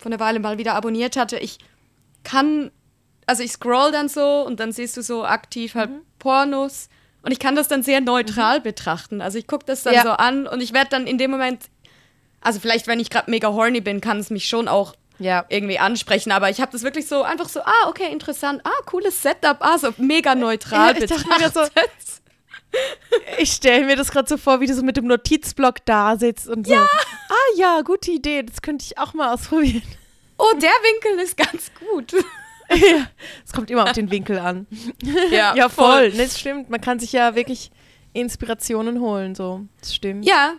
[0.00, 1.58] von der Weile mal wieder abonniert hatte, ich
[2.24, 2.70] kann,
[3.26, 6.00] also ich scroll dann so und dann siehst du so aktiv halt mhm.
[6.18, 6.88] Pornos
[7.22, 8.64] und ich kann das dann sehr neutral mhm.
[8.64, 9.20] betrachten.
[9.20, 10.02] Also ich gucke das dann ja.
[10.02, 11.64] so an und ich werde dann in dem Moment,
[12.40, 15.44] also vielleicht, wenn ich gerade mega horny bin, kann es mich schon auch ja.
[15.48, 19.22] irgendwie ansprechen, aber ich habe das wirklich so einfach so, ah, okay, interessant, ah, cooles
[19.22, 21.54] Setup, ah, so mega neutral ja, ich betrachtet.
[21.54, 21.60] So,
[23.38, 26.48] ich stelle mir das gerade so vor, wie du so mit dem Notizblock da sitzt
[26.48, 26.72] und so.
[26.72, 26.86] Ja.
[27.28, 29.82] Ah ja, gute Idee, das könnte ich auch mal ausprobieren.
[30.38, 32.12] Oh, der Winkel ist ganz gut.
[32.70, 33.06] ja,
[33.44, 34.66] es kommt immer auf den Winkel an.
[35.30, 36.10] Ja, ja voll.
[36.10, 36.10] voll.
[36.12, 36.70] Das stimmt.
[36.70, 37.70] Man kann sich ja wirklich
[38.12, 39.66] Inspirationen holen, so.
[39.80, 40.24] Das stimmt.
[40.24, 40.54] Ja,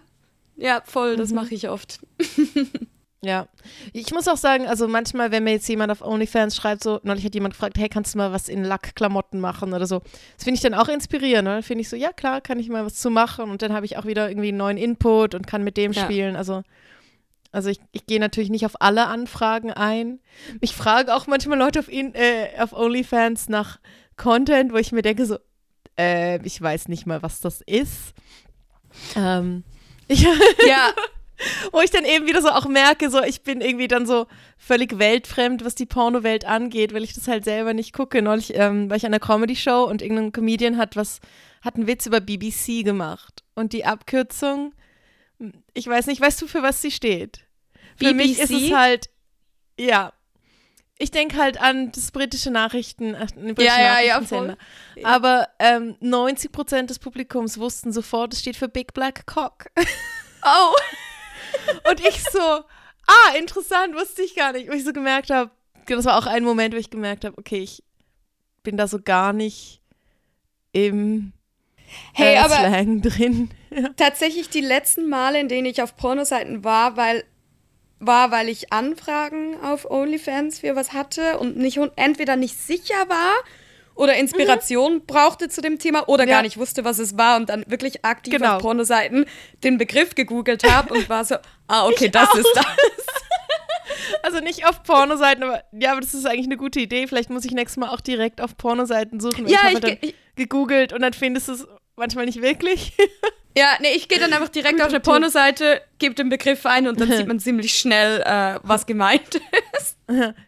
[0.55, 1.15] ja, voll.
[1.15, 1.35] Das mhm.
[1.35, 1.99] mache ich oft.
[3.23, 3.47] Ja,
[3.93, 7.23] ich muss auch sagen, also manchmal, wenn mir jetzt jemand auf OnlyFans schreibt, so, neulich
[7.23, 9.99] hat jemand gefragt, hey, kannst du mal was in Lackklamotten machen oder so.
[10.35, 11.61] Das finde ich dann auch inspirierend, ne?
[11.61, 13.97] Finde ich so, ja klar, kann ich mal was zu machen und dann habe ich
[13.97, 16.03] auch wieder irgendwie einen neuen Input und kann mit dem ja.
[16.03, 16.35] spielen.
[16.35, 16.63] Also,
[17.51, 20.19] also ich, ich gehe natürlich nicht auf alle Anfragen ein.
[20.59, 23.79] Ich frage auch manchmal Leute auf, in, äh, auf OnlyFans nach
[24.17, 25.37] Content, wo ich mir denke so,
[25.95, 28.15] äh, ich weiß nicht mal, was das ist.
[29.15, 29.63] Ähm,
[30.07, 30.21] ich
[30.67, 30.91] ja.
[31.71, 34.27] Wo ich dann eben wieder so auch merke, so ich bin irgendwie dann so
[34.57, 38.21] völlig weltfremd, was die Pornowelt angeht, weil ich das halt selber nicht gucke.
[38.21, 41.19] Neulich ähm, war ich an einer Comedy-Show und irgendein Comedian hat was,
[41.61, 43.43] hat einen Witz über BBC gemacht.
[43.55, 44.73] Und die Abkürzung,
[45.73, 47.41] ich weiß nicht, weißt du, für was sie steht?
[47.95, 48.15] Für BBC?
[48.15, 49.09] mich ist es halt,
[49.79, 50.13] ja.
[50.97, 54.57] Ich denke halt an das britische Nachrichten, äh, britische ja, ja, ja,
[55.03, 59.65] Aber ähm, 90 Prozent des Publikums wussten sofort, es steht für Big Black Cock.
[60.43, 60.75] Oh.
[61.89, 64.69] Und ich so, ah, interessant, wusste ich gar nicht.
[64.69, 65.51] Wo ich so gemerkt habe,
[65.87, 67.83] das war auch ein Moment, wo ich gemerkt habe, okay, ich
[68.63, 69.81] bin da so gar nicht
[70.71, 71.33] im
[72.13, 73.49] hey, äh, Slang drin.
[73.97, 77.23] Tatsächlich die letzten Male, in denen ich auf Pornoseiten war, weil
[78.03, 83.35] war, weil ich Anfragen auf OnlyFans für was hatte und nicht entweder nicht sicher war
[83.95, 85.05] oder Inspiration mhm.
[85.05, 86.35] brauchte zu dem Thema oder ja.
[86.35, 88.55] gar nicht wusste, was es war und dann wirklich aktiv genau.
[88.55, 89.25] auf Pornoseiten
[89.63, 91.35] den Begriff gegoogelt habe und war so,
[91.67, 92.35] ah, okay, ich das auch.
[92.35, 92.65] ist das.
[94.23, 97.07] Also nicht auf Pornoseiten, aber ja, aber das ist eigentlich eine gute Idee.
[97.07, 99.47] Vielleicht muss ich nächstes Mal auch direkt auf Pornoseiten suchen.
[99.47, 99.97] Ja, ich habe dann
[100.35, 102.93] gegoogelt und dann findest du es manchmal nicht wirklich.
[103.57, 106.99] Ja, nee, ich gehe dann einfach direkt auf eine Pornoseite, gebe den Begriff ein und
[106.99, 109.41] dann sieht man ziemlich schnell, äh, was gemeint
[109.77, 109.97] ist.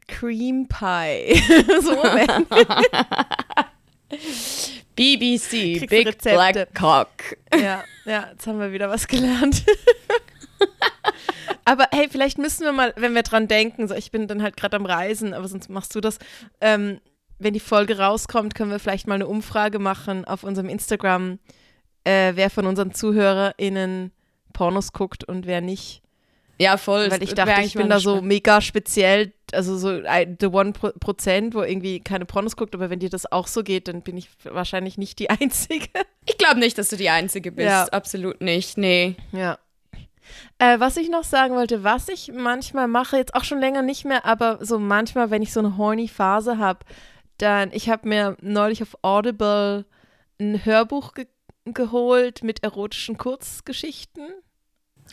[0.07, 1.35] Cream Pie.
[1.81, 2.01] so
[4.95, 7.09] BBC, Big Black Cock.
[7.53, 9.63] Ja, ja, jetzt haben wir wieder was gelernt.
[11.65, 14.55] aber hey, vielleicht müssen wir mal, wenn wir dran denken, so ich bin dann halt
[14.55, 16.19] gerade am Reisen, aber sonst machst du das.
[16.61, 17.01] Ähm,
[17.39, 21.39] wenn die Folge rauskommt, können wir vielleicht mal eine Umfrage machen auf unserem Instagram
[22.03, 24.11] äh, wer von unseren ZuhörerInnen
[24.53, 26.01] Pornos guckt und wer nicht.
[26.59, 27.09] Ja, voll.
[27.09, 30.01] Weil ich dachte, ich bin da so mega speziell, also so
[30.39, 33.87] the one Prozent, wo irgendwie keine Pornos guckt, aber wenn dir das auch so geht,
[33.87, 35.89] dann bin ich wahrscheinlich nicht die Einzige.
[36.25, 37.67] Ich glaube nicht, dass du die Einzige bist.
[37.67, 37.85] Ja.
[37.85, 38.77] Absolut nicht.
[38.77, 39.15] Nee.
[39.31, 39.57] Ja.
[40.59, 44.05] Äh, was ich noch sagen wollte, was ich manchmal mache, jetzt auch schon länger nicht
[44.05, 46.79] mehr, aber so manchmal, wenn ich so eine horny Phase habe,
[47.37, 49.85] dann, ich habe mir neulich auf Audible
[50.39, 51.27] ein Hörbuch ge
[51.65, 54.27] geholt mit erotischen Kurzgeschichten.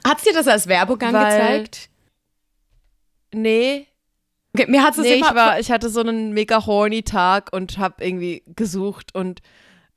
[0.07, 1.91] Hat sie das als Werbung angezeigt?
[3.33, 3.87] Nee.
[4.55, 7.53] Okay, mir hat es nee, immer ich, war, ich hatte so einen mega horny Tag
[7.53, 9.41] und habe irgendwie gesucht und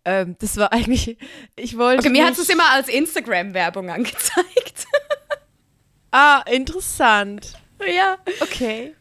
[0.06, 1.18] ähm, das war eigentlich,
[1.56, 2.01] ich wollte.
[2.01, 4.86] Okay, mir hat es immer als Instagram-Werbung angezeigt.
[6.12, 7.54] ah, interessant.
[7.88, 8.18] Ja.
[8.41, 8.95] Okay.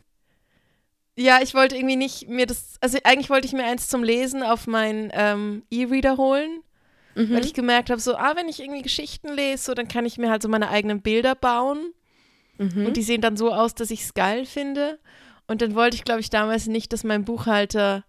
[1.14, 4.42] Ja, ich wollte irgendwie nicht mir das, also eigentlich wollte ich mir eins zum Lesen
[4.42, 6.62] auf meinen ähm, E-Reader holen
[7.14, 10.18] weil ich gemerkt habe, so, ah, wenn ich irgendwie Geschichten lese, so, dann kann ich
[10.18, 11.92] mir halt so meine eigenen Bilder bauen.
[12.86, 14.98] Und die sehen dann so aus, dass ich es geil finde.
[15.46, 18.04] Und dann wollte ich, glaube ich, damals nicht, dass mein Buchhalter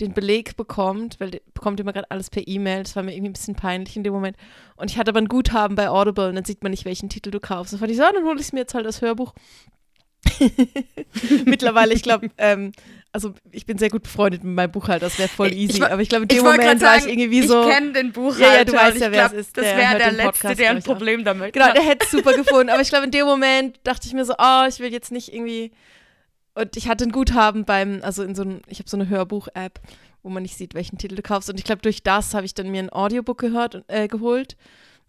[0.00, 2.84] den Beleg bekommt, weil der bekommt immer gerade alles per E-Mail.
[2.84, 4.36] Das war mir irgendwie ein bisschen peinlich in dem Moment.
[4.76, 7.30] Und ich hatte aber ein Guthaben bei Audible und dann sieht man nicht, welchen Titel
[7.30, 7.72] du kaufst.
[7.72, 9.34] Und fand ich so, ah, dann hole ich mir jetzt halt das Hörbuch.
[11.44, 12.72] Mittlerweile, ich glaube, ähm,
[13.12, 15.78] also ich bin sehr gut befreundet mit meinem Buchhalter, das wäre voll easy.
[15.78, 17.62] Ich aber ich glaube, in dem Moment war ich irgendwie so.
[17.62, 18.46] ich kenne den Buchhalter.
[18.52, 19.56] Ja, ja, du weißt ja, wer es glaub, ist.
[19.56, 20.82] Das Der wäre der den Letzte, Podcast, der ein.
[20.82, 21.76] Problem damit Genau, hat.
[21.76, 22.68] der hätte es super gefunden.
[22.70, 25.32] Aber ich glaube, in dem Moment dachte ich mir so, oh, ich will jetzt nicht
[25.32, 25.72] irgendwie.
[26.54, 29.80] Und ich hatte ein Guthaben beim, also in so einem, ich habe so eine Hörbuch-App,
[30.22, 31.48] wo man nicht sieht, welchen Titel du kaufst.
[31.48, 34.56] Und ich glaube, durch das habe ich dann mir ein Audiobook gehört, und- äh, geholt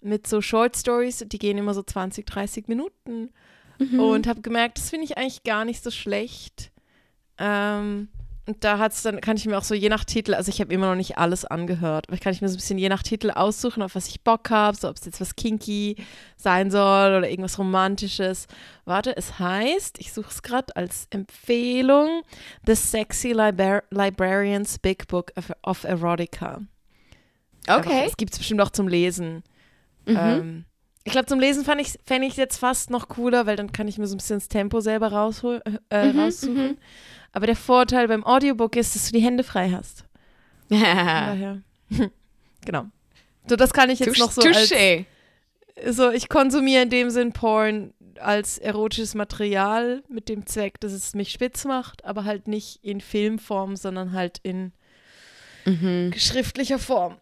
[0.02, 1.26] mit so Short Stories.
[1.28, 3.30] Die gehen immer so 20, 30 Minuten.
[3.80, 6.72] Und habe gemerkt, das finde ich eigentlich gar nicht so schlecht.
[7.38, 8.10] Ähm,
[8.50, 10.74] und da hat's dann, kann ich mir auch so je nach Titel, also ich habe
[10.74, 13.30] immer noch nicht alles angehört, aber kann ich mir so ein bisschen je nach Titel
[13.30, 15.98] aussuchen, auf was ich Bock habe, so ob es jetzt was kinky
[16.36, 18.48] sein soll oder irgendwas Romantisches.
[18.86, 22.24] Warte, es heißt, ich suche es gerade als Empfehlung,
[22.66, 26.62] The Sexy Libra Librarian's Big Book of, of Erotica.
[27.68, 28.06] Okay.
[28.06, 29.44] Das gibt es bestimmt auch zum Lesen.
[30.08, 30.18] Mhm.
[30.18, 30.66] Ähm,
[31.10, 33.88] ich glaube, zum Lesen fand ich, fände ich jetzt fast noch cooler, weil dann kann
[33.88, 36.78] ich mir so ein bisschen das Tempo selber raushol, äh, Mhm, raussuchen.
[37.32, 40.06] Aber der Vorteil beim Audiobook ist, dass du die Hände frei hast.
[40.70, 41.62] Daher.
[42.66, 42.86] genau.
[43.48, 45.06] So, das kann ich jetzt noch so als, Touché.
[45.88, 51.16] so, ich konsumiere in dem Sinn Porn als erotisches Material mit dem Zweck, dass es
[51.16, 54.74] mich spitz macht, aber halt nicht in Filmform, sondern halt in
[55.66, 56.14] Mhm.
[56.18, 57.18] schriftlicher Form.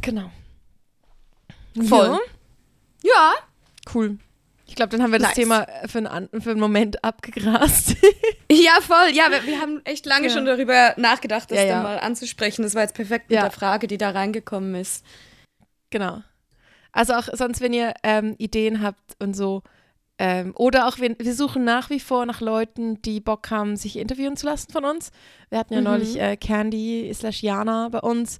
[0.00, 0.30] Genau.
[1.74, 2.06] Voll.
[2.08, 2.18] Ja,
[3.02, 3.32] Ja,
[3.94, 4.18] cool.
[4.66, 5.36] Ich glaube, dann haben wir das Nice.
[5.36, 7.96] Thema für einen, für einen Moment abgegrast.
[8.52, 9.10] ja, voll.
[9.12, 10.32] Ja, wir, wir haben echt lange Ja.
[10.32, 11.82] schon darüber nachgedacht, das Ja, dann ja.
[11.82, 12.62] mal anzusprechen.
[12.62, 15.04] Das war jetzt perfekt mit der Frage, die da reingekommen ist.
[15.90, 16.22] Genau.
[16.92, 19.62] Also auch sonst, wenn ihr ähm, Ideen habt und so.
[20.18, 23.96] Ähm, oder auch, wir, wir suchen nach wie vor nach Leuten, die Bock haben, sich
[23.96, 25.10] interviewen zu lassen von uns.
[25.48, 25.84] Wir hatten ja Mhm.
[25.86, 28.38] neulich äh, Candy slash Jana bei uns.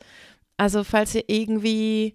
[0.58, 2.14] Also falls ihr irgendwie,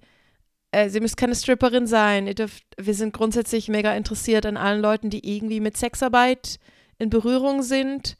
[0.76, 4.82] äh, ihr müsst keine Stripperin sein, ihr dürft, wir sind grundsätzlich mega interessiert an allen
[4.82, 6.60] Leuten, die irgendwie mit Sexarbeit
[6.98, 8.18] in Berührung sind.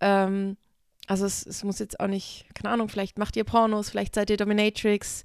[0.00, 0.56] Ähm,
[1.06, 4.30] also es, es muss jetzt auch nicht, keine Ahnung, vielleicht macht ihr Pornos, vielleicht seid
[4.30, 5.24] ihr Dominatrix,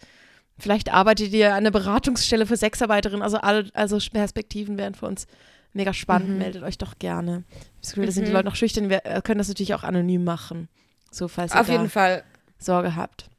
[0.60, 3.22] Vielleicht arbeitet ihr an einer Beratungsstelle für Sexarbeiterinnen.
[3.22, 5.28] Also alle also Perspektiven wären für uns
[5.74, 6.30] mega spannend.
[6.30, 6.38] Mhm.
[6.40, 7.44] Meldet euch doch gerne.
[7.84, 8.38] Ich habe das da sind die Mhm.
[8.38, 8.90] Leute noch schüchtern.
[8.90, 10.68] Wir äh, können das natürlich auch anonym machen.
[11.12, 12.24] So, falls ihr Auf jeden Fall.
[12.58, 13.30] Sorge habt.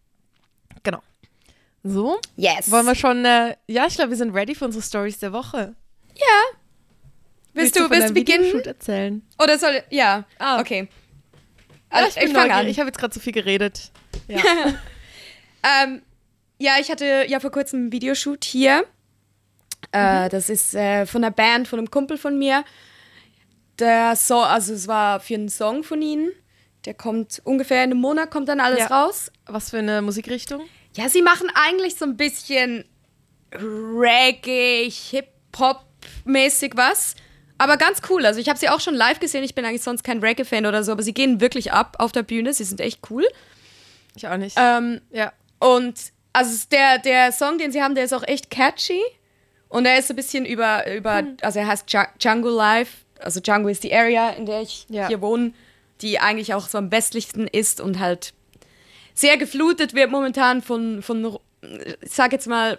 [0.84, 1.02] Genau.
[1.84, 2.70] So, Yes.
[2.70, 5.74] wollen wir schon, äh, ja, ich glaube, wir sind ready für unsere Stories der Woche.
[7.54, 8.44] willst du, von willst deinem du beginnen?
[8.44, 9.22] Videoshoot erzählen?
[9.42, 10.88] Oder soll Ja, Ah, okay.
[10.90, 12.66] Ja, Also, ich ich bin fange an.
[12.68, 13.90] Ich habe jetzt gerade so viel geredet.
[14.28, 14.42] Ja.
[15.82, 16.02] Ähm,
[16.58, 18.84] ja, ich hatte ja vor kurzem einen Videoshoot hier.
[19.92, 22.62] Äh, das ist äh, von einer Band, von einem Kumpel von mir.
[23.78, 26.30] Der so also es war für einen Song von ihnen.
[26.84, 28.86] Der kommt ungefähr in einem Monat, kommt dann alles Ja.
[29.04, 29.32] raus.
[29.46, 30.62] Was für eine Musikrichtung?
[30.98, 32.84] Ja, sie machen eigentlich so ein bisschen
[33.52, 37.14] Reggae, Hip-Hop-mäßig was.
[37.56, 38.24] Aber ganz cool.
[38.24, 39.42] Also ich habe sie auch schon live gesehen.
[39.44, 42.22] Ich bin eigentlich sonst kein Reggae-Fan oder so, aber sie gehen wirklich ab auf der
[42.22, 42.52] Bühne.
[42.52, 43.26] Sie sind echt cool.
[44.14, 44.56] Ich auch nicht.
[44.60, 45.32] Ähm, ja.
[45.58, 45.94] und
[46.32, 49.00] also der, der Song, den sie haben, der ist auch echt catchy.
[49.68, 52.90] Und er ist so ein bisschen über, über also er heißt Ja- Django Live.
[53.18, 55.08] Also Django ist die Area, in der ich Ja.
[55.08, 55.52] hier wohne,
[56.00, 58.34] die eigentlich auch so am westlichsten ist und halt
[59.18, 61.38] sehr geflutet wird momentan von, von
[62.02, 62.78] ich sag jetzt mal,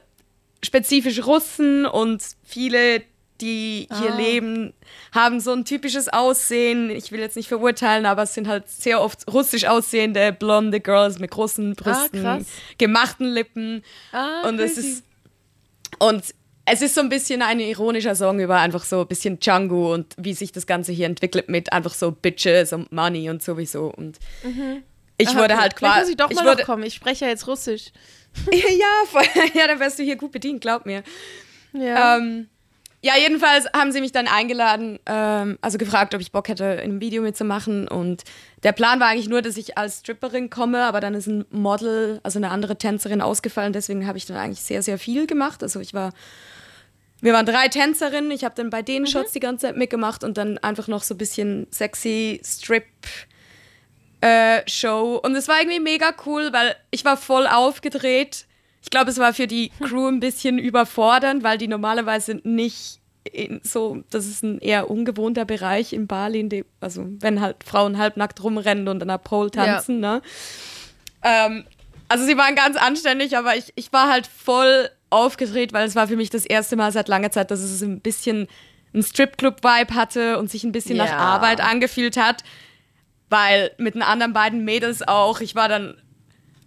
[0.63, 3.01] spezifisch Russen und viele,
[3.41, 4.17] die hier Ah.
[4.17, 4.73] leben,
[5.13, 6.89] haben so ein typisches Aussehen.
[6.89, 11.19] Ich will jetzt nicht verurteilen, aber es sind halt sehr oft russisch aussehende blonde Girls
[11.19, 12.45] mit großen Brüsten, krass.
[12.77, 13.83] gemachten Lippen.
[14.13, 14.87] Ah, und es crazy.
[14.89, 15.03] ist
[15.99, 16.23] und
[16.65, 20.13] es ist so ein bisschen ein ironischer Song über einfach so ein bisschen Django und
[20.17, 23.91] wie sich das Ganze hier entwickelt mit einfach so Bitches und Money und sowieso.
[23.95, 24.19] Und
[25.19, 25.99] ich Aha, wurde halt quasi.
[25.99, 26.83] muss ich doch ich mal wurde, noch kommen.
[26.83, 27.91] Ich spreche ja jetzt Russisch.
[28.51, 31.03] ja, voll, ja, dann wärst du hier gut bedient, glaub mir.
[31.73, 32.17] Ja.
[32.17, 32.47] Ähm,
[33.01, 36.91] ja, jedenfalls haben sie mich dann eingeladen, ähm, also gefragt, ob ich Bock hätte, in
[36.91, 37.87] einem Video mitzumachen.
[37.87, 38.23] Und
[38.63, 42.19] der Plan war eigentlich nur, dass ich als Stripperin komme, aber dann ist ein Model,
[42.23, 43.71] also eine andere Tänzerin ausgefallen.
[43.71, 45.63] Deswegen habe ich dann eigentlich sehr, sehr viel gemacht.
[45.63, 46.11] Also ich war,
[47.21, 48.31] wir waren drei Tänzerinnen.
[48.31, 51.13] Ich habe dann bei denen Shots die ganze Zeit mitgemacht und dann einfach noch so
[51.13, 52.85] ein bisschen sexy Strip.
[54.21, 58.45] Äh, Show und es war irgendwie mega cool, weil ich war voll aufgedreht.
[58.81, 62.99] Ich glaube, es war für die Crew ein bisschen überfordernd, weil die normalerweise nicht
[63.31, 67.63] in so, das ist ein eher ungewohnter Bereich in Bali, in dem, also wenn halt
[67.63, 70.21] Frauen halbnackt rumrennen und an der Pole tanzen, ne?
[71.23, 71.65] Ähm,
[72.07, 76.07] Also sie waren ganz anständig, aber ich, ich war halt voll aufgedreht, weil es war
[76.07, 78.47] für mich das erste Mal seit langer Zeit, dass es ein bisschen
[78.93, 81.05] einen Stripclub-Vibe hatte und sich ein bisschen Ja.
[81.05, 82.43] nach Arbeit angefühlt hat.
[83.29, 86.01] Weil mit den anderen beiden Mädels auch, ich war dann,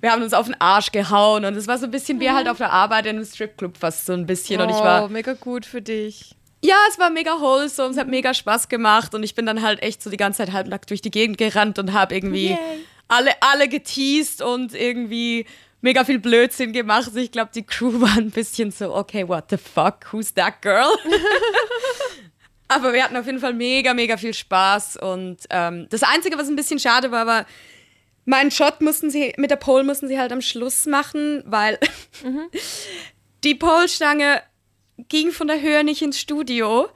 [0.00, 2.48] wir haben uns auf den Arsch gehauen und es war so ein bisschen wie halt
[2.48, 4.60] auf der Arbeit in einem Stripclub fast so ein bisschen.
[4.60, 6.36] Und ich war, oh, mega gut für dich.
[6.64, 9.82] ja, es war mega wholesome, es hat mega Spaß gemacht und ich bin dann halt
[9.82, 12.58] echt so die ganze Zeit halbnackt durch die Gegend gerannt und habe irgendwie Yay.
[13.08, 15.46] alle, alle geteased und irgendwie
[15.80, 17.10] mega viel Blödsinn gemacht.
[17.16, 20.86] Ich glaube, die Crew war ein bisschen so, okay, what the fuck, who's that girl?
[22.74, 26.48] Aber wir hatten auf jeden Fall mega, mega viel Spaß und ähm, das Einzige, was
[26.48, 27.46] ein bisschen schade war, war,
[28.24, 31.78] meinen Shot mussten sie, mit der Pole mussten sie halt am Schluss machen, weil
[33.44, 34.42] die Pole-Stange
[35.08, 36.88] ging von der Höhe nicht ins Studio.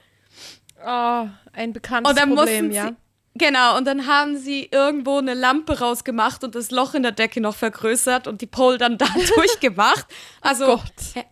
[0.85, 2.87] Oh, ein bekanntes Und dann Problem, mussten ja.
[2.89, 2.95] sie.
[3.37, 7.39] Genau, und dann haben sie irgendwo eine Lampe rausgemacht und das Loch in der Decke
[7.39, 10.07] noch vergrößert und die Pole dann da durchgemacht.
[10.41, 11.25] Also Gott.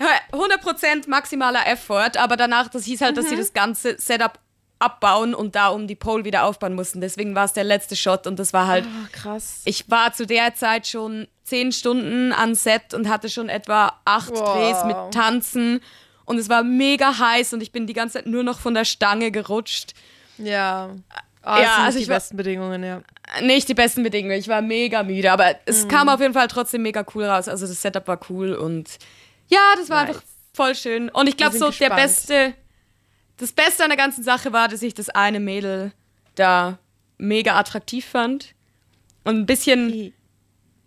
[0.00, 3.28] Hä- hä- 100% maximaler Effort, aber danach, das hieß halt, dass Mhm.
[3.30, 4.38] sie das ganze Setup
[4.78, 7.00] abbauen und da um die Pole wieder aufbauen mussten.
[7.02, 8.86] Deswegen war es der letzte Shot und das war halt.
[8.86, 9.60] Oh, krass.
[9.66, 14.30] Ich war zu der Zeit schon zehn Stunden an Set und hatte schon etwa acht
[14.30, 14.56] Wow.
[14.56, 15.80] Drehs mit Tanzen.
[16.24, 18.84] Und es war mega heiß und ich bin die ganze Zeit nur noch von der
[18.86, 19.92] Stange gerutscht.
[20.38, 20.90] Ja.
[21.44, 23.02] Oh, Ja, also die war- besten Bedingungen, ja.
[23.42, 24.38] Nicht die besten Bedingungen.
[24.38, 27.48] Ich war mega müde, aber es kam auf jeden Fall trotzdem mega cool raus.
[27.48, 28.88] Also das Setup war cool und
[29.50, 30.08] ja, das war Nice.
[30.16, 31.08] einfach voll schön.
[31.10, 32.02] Und ich glaube so sind der gespannt.
[32.08, 32.54] beste,
[33.36, 35.92] das Beste an der ganzen Sache war, dass ich das eine Mädel
[36.34, 36.78] da
[37.18, 38.54] mega attraktiv fand
[39.24, 40.12] und ein bisschen,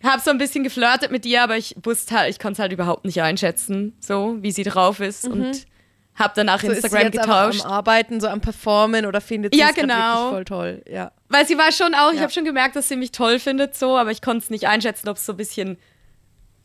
[0.03, 2.72] habe so ein bisschen geflirtet mit ihr, aber ich wusste halt, ich konnte es halt
[2.74, 5.66] überhaupt nicht einschätzen, so wie sie drauf ist und
[6.16, 7.66] habe danach So ist sie Instagram jetzt getauscht.
[7.66, 10.30] am Arbeiten, so am Performen oder findet sie Ja, es genau.
[10.32, 10.84] voll toll.
[10.88, 11.11] Ja.
[11.30, 12.22] Weil sie war schon auch, ich Ja.
[12.24, 15.09] habe schon gemerkt, dass sie mich toll findet, so, aber ich konnte es nicht einschätzen,
[15.09, 15.78] ob es so ein bisschen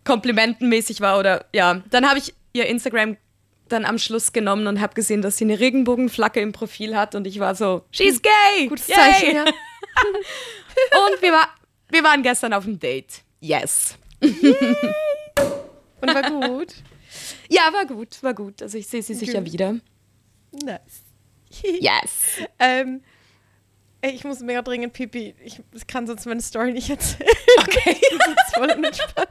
[0.08, 1.82] komplimentenmäßig war oder ja.
[1.90, 3.16] Dann habe ich ihr Instagram
[3.68, 7.26] dann am Schluss genommen und habe gesehen, dass sie eine Regenbogenflagge im Profil hat und
[7.26, 8.66] ich war so, she's gay!
[8.66, 8.96] Gutes Yay!
[8.96, 9.44] Zeichen, ja.
[11.08, 11.48] Und wir, war,
[11.90, 13.22] wir waren gestern auf einem Date.
[13.40, 13.98] Yes.
[14.20, 16.74] Und war gut.
[17.48, 18.62] Ja, war gut, war gut.
[18.62, 19.52] Also ich sehe sie sicher Gut.
[19.52, 19.76] wieder.
[20.52, 21.02] nice.
[21.62, 22.46] Yes.
[22.58, 23.00] ähm,
[24.02, 25.34] ich muss mega dringend pipi.
[25.42, 27.30] Ich, kann sonst meine Story nicht erzählen.
[27.60, 27.96] Okay.
[28.18, 29.28] Das ist voll unentspannt.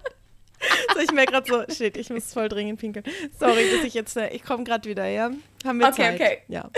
[0.93, 3.05] So, ich merke gerade so, shit, ich muss voll dringend pinkeln.
[3.37, 5.29] Sorry, dass ich jetzt, äh, ich komme gerade wieder, ja?
[5.63, 6.15] Haben wir Okay, Zeit?
[6.15, 6.37] okay.
[6.47, 6.69] Ja,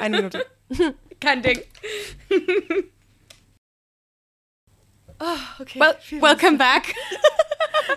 [0.00, 0.46] eine Minute.
[1.20, 1.60] Kein Ding.
[5.58, 5.80] Okay.
[5.80, 6.94] Well, welcome back.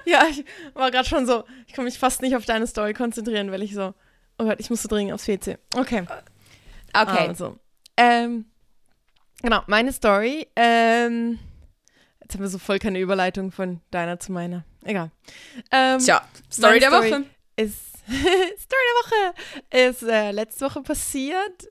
[0.06, 3.52] Ja, ich war gerade schon so, ich kann mich fast nicht auf deine Story konzentrieren,
[3.52, 3.94] weil ich so,
[4.38, 5.58] oh Gott, ich muss so dringend aufs WC.
[5.76, 6.04] Okay.
[6.94, 7.28] Okay.
[7.28, 7.60] Also,
[7.98, 8.46] ähm,
[9.42, 10.48] genau, meine Story.
[10.56, 11.40] Ähm,
[12.22, 14.64] jetzt haben wir so voll keine Überleitung von deiner zu meiner.
[14.90, 15.12] Egal.
[15.72, 17.24] Ähm, Tja, Story der Woche.
[17.56, 21.70] Ist, Story der Woche ist äh, letzte Woche passiert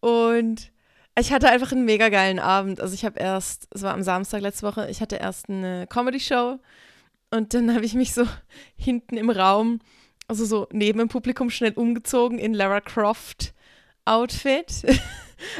[0.00, 0.70] und
[1.18, 2.82] ich hatte einfach einen mega geilen Abend.
[2.82, 6.58] Also ich habe erst, es war am Samstag letzte Woche, ich hatte erst eine Comedy-Show
[7.30, 8.26] und dann habe ich mich so
[8.76, 9.80] hinten im Raum,
[10.26, 13.54] also so neben dem Publikum schnell umgezogen in Lara Croft
[14.04, 14.84] Outfit.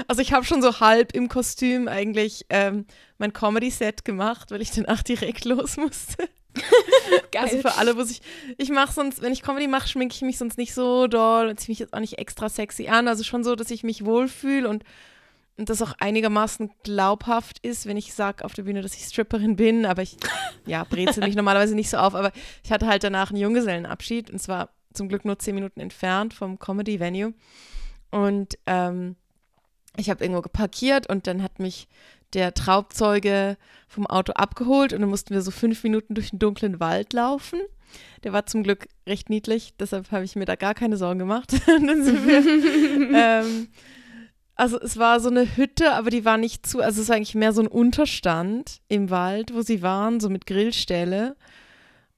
[0.08, 2.84] Also ich habe schon so halb im Kostüm eigentlich ähm,
[3.18, 6.28] mein Comedy-Set gemacht, weil ich danach direkt los musste.
[7.32, 7.44] Geil.
[7.44, 8.20] Also für alle, wo ich,
[8.56, 11.60] ich mache sonst, wenn ich Comedy mache, schminke ich mich sonst nicht so doll und
[11.60, 13.08] ziehe mich jetzt auch nicht extra sexy an.
[13.08, 14.84] Also schon so, dass ich mich wohlfühle und,
[15.56, 19.56] und das auch einigermaßen glaubhaft ist, wenn ich sage auf der Bühne, dass ich Stripperin
[19.56, 19.86] bin.
[19.86, 20.16] Aber ich,
[20.66, 22.14] ja, brezel mich normalerweise nicht so auf.
[22.14, 22.32] Aber
[22.64, 26.58] ich hatte halt danach einen Junggesellenabschied und zwar zum Glück nur zehn Minuten entfernt vom
[26.58, 27.34] Comedy-Venue.
[28.10, 29.16] Und ähm,
[29.96, 31.88] ich habe irgendwo geparkiert und dann hat mich
[32.34, 33.56] der Traubzeuge
[33.86, 37.60] vom Auto abgeholt und dann mussten wir so fünf Minuten durch den dunklen Wald laufen.
[38.22, 41.52] Der war zum Glück recht niedlich, deshalb habe ich mir da gar keine Sorgen gemacht.
[41.66, 43.10] Wir,
[43.44, 43.68] ähm,
[44.54, 47.36] also es war so eine Hütte, aber die war nicht zu, also es war eigentlich
[47.36, 51.36] mehr so ein Unterstand im Wald, wo sie waren, so mit Grillstelle.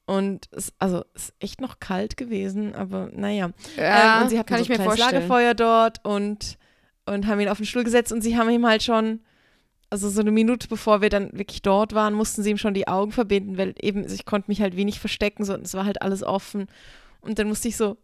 [0.07, 3.51] Und es, also es ist echt noch kalt gewesen, aber naja.
[3.77, 4.99] ähm, und sie hatten kann so ein kleines.
[4.99, 6.59] Lagerfeuer dort und,
[7.07, 9.21] und haben ihn auf den Stuhl gesetzt und sie haben ihm halt schon,
[9.91, 12.89] also so eine Minute bevor wir dann wirklich dort waren, mussten sie ihm schon die
[12.89, 16.01] Augen verbinden, weil eben, ich konnte mich halt wenig verstecken, so, und es war halt
[16.01, 16.69] alles offen.
[17.21, 17.97] Und dann musste ich so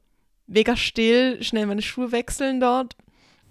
[0.48, 2.96] mega still schnell meine Schuhe wechseln dort,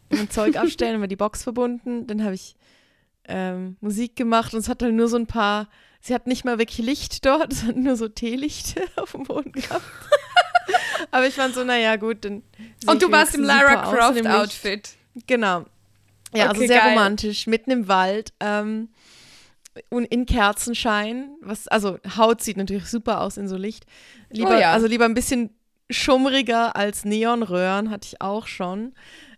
[0.10, 2.08] mein Zeug abstellen, war die Box verbunden.
[2.08, 2.56] Dann habe ich
[3.28, 5.70] ähm, Musik gemacht und es hat halt nur so ein paar,
[6.02, 9.54] sie hat nicht mal wirklich Licht dort, es hat nur so Teelicht auf dem Boden
[9.54, 9.86] gehabt.
[11.12, 12.44] Aber ich fand so, naja, gut, dann.
[12.86, 14.26] Und du warst im Lara Croft.
[14.28, 14.90] Outfit.
[15.28, 15.66] Genau.
[16.36, 16.90] Ja, also Okay, sehr geil.
[16.90, 18.34] romantisch, mitten im Wald.
[18.40, 18.90] Ähm,
[19.90, 23.86] und in Kerzenschein, was, also Haut sieht natürlich super aus in so Licht.
[24.30, 24.72] Lieber, Oh ja.
[24.72, 25.50] Also lieber ein bisschen
[25.90, 28.94] schummriger als Neonröhren, hatte ich auch schon.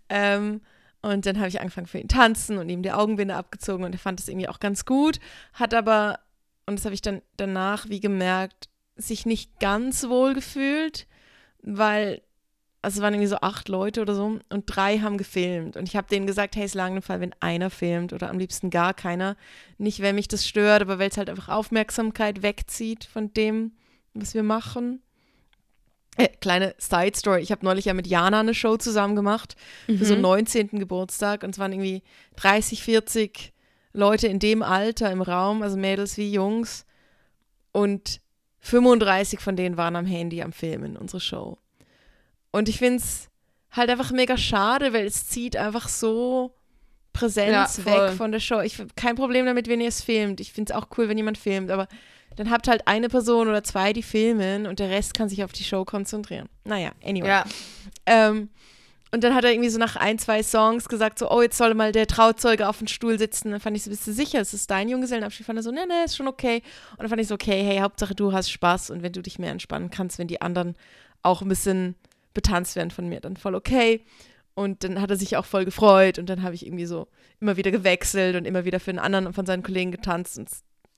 [0.09, 0.61] Ähm,
[1.01, 3.99] und dann habe ich angefangen für ihn tanzen und ihm die Augenbinde abgezogen und er
[3.99, 5.19] fand das irgendwie auch ganz gut,
[5.53, 6.19] hat aber,
[6.65, 11.07] und das habe ich dann danach wie gemerkt, sich nicht ganz wohl gefühlt,
[11.61, 12.21] weil,
[12.87, 15.75] also es waren irgendwie so acht Leute oder so und drei haben gefilmt.
[15.75, 18.39] Und ich habe denen gesagt, hey, es lang im Fall, wenn einer filmt oder am
[18.39, 19.35] liebsten gar keiner.
[19.77, 23.73] Nicht, wenn mich das stört, aber weil es halt einfach Aufmerksamkeit wegzieht von dem,
[24.13, 25.01] was wir machen.
[26.15, 27.41] Äh, kleine Side Story.
[27.41, 30.79] Ich habe neulich ja mit Jana eine Show zusammen gemacht für so einen 19.
[30.79, 32.03] Geburtstag und es waren irgendwie
[32.37, 33.51] 30, 40
[33.91, 36.85] Leute in dem Alter im Raum, also Mädels wie Jungs.
[37.73, 38.21] Und
[38.61, 41.57] 35 von denen waren am Handy am Filmen, unsere Show.
[42.57, 43.29] Und ich finde es
[43.71, 46.55] halt einfach mega schade, weil es zieht einfach so
[47.13, 48.61] Präsenz Ja, weg von der Show.
[48.61, 50.39] Ich kein Problem damit, wenn ihr es filmt.
[50.39, 51.87] Ich finde es auch cool, wenn jemand filmt, aber
[52.35, 55.51] dann habt halt eine Person oder zwei, die filmen und der Rest kann sich auf
[55.51, 56.49] die Show konzentrieren.
[56.63, 57.27] Naja, anyway.
[57.27, 57.45] Ja.
[58.05, 58.49] Ähm,
[59.11, 61.73] und dann hat er irgendwie so nach ein, zwei Songs gesagt, so, oh, jetzt soll
[61.73, 63.51] mal der Trauzeuge auf dem Stuhl sitzen.
[63.51, 65.45] Dann fand ich so, bist du sicher, ist das dein Junggesellenabschied?
[65.45, 66.61] Fand er so, nee, nee, ist schon okay.
[66.91, 69.39] Und dann fand ich so, okay, hey, Hauptsache du hast Spaß und wenn du dich
[69.39, 70.75] mehr entspannen kannst, wenn die anderen
[71.23, 71.95] auch ein bisschen
[72.33, 74.01] betanzt werden von mir, dann voll okay.
[74.53, 77.07] Und dann hat er sich auch voll gefreut und dann habe ich irgendwie so
[77.39, 80.49] immer wieder gewechselt und immer wieder für einen anderen von seinen Kollegen getanzt und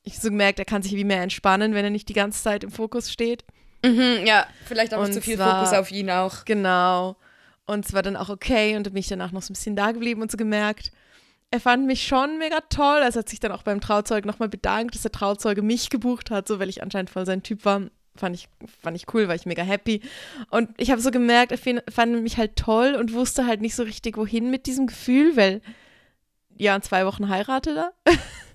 [0.04, 2.64] ich so gemerkt, er kann sich wie mehr entspannen, wenn er nicht die ganze Zeit
[2.64, 3.44] im Fokus steht.
[3.86, 6.46] Mhm, ja, vielleicht auch Und zu viel zwar- Fokus auf ihn auch.
[6.46, 7.18] Genau.
[7.66, 9.92] Und es war dann auch okay und bin ich danach noch so ein bisschen da
[9.92, 10.92] geblieben und so gemerkt,
[11.52, 13.02] er fand mich schon mega toll.
[13.04, 16.48] Also hat sich dann auch beim Trauzeug nochmal bedankt, dass der Trauzeuge mich gebucht hat,
[16.48, 17.82] so weil ich anscheinend voll sein Typ war.
[18.20, 18.50] Fand ich,
[18.82, 20.02] fand ich cool, war ich mega happy.
[20.50, 23.84] Und ich habe so gemerkt, er fand mich halt toll und wusste halt nicht so
[23.84, 25.62] richtig, wohin mit diesem Gefühl, weil
[26.56, 27.94] ja, in zwei Wochen heiratet er.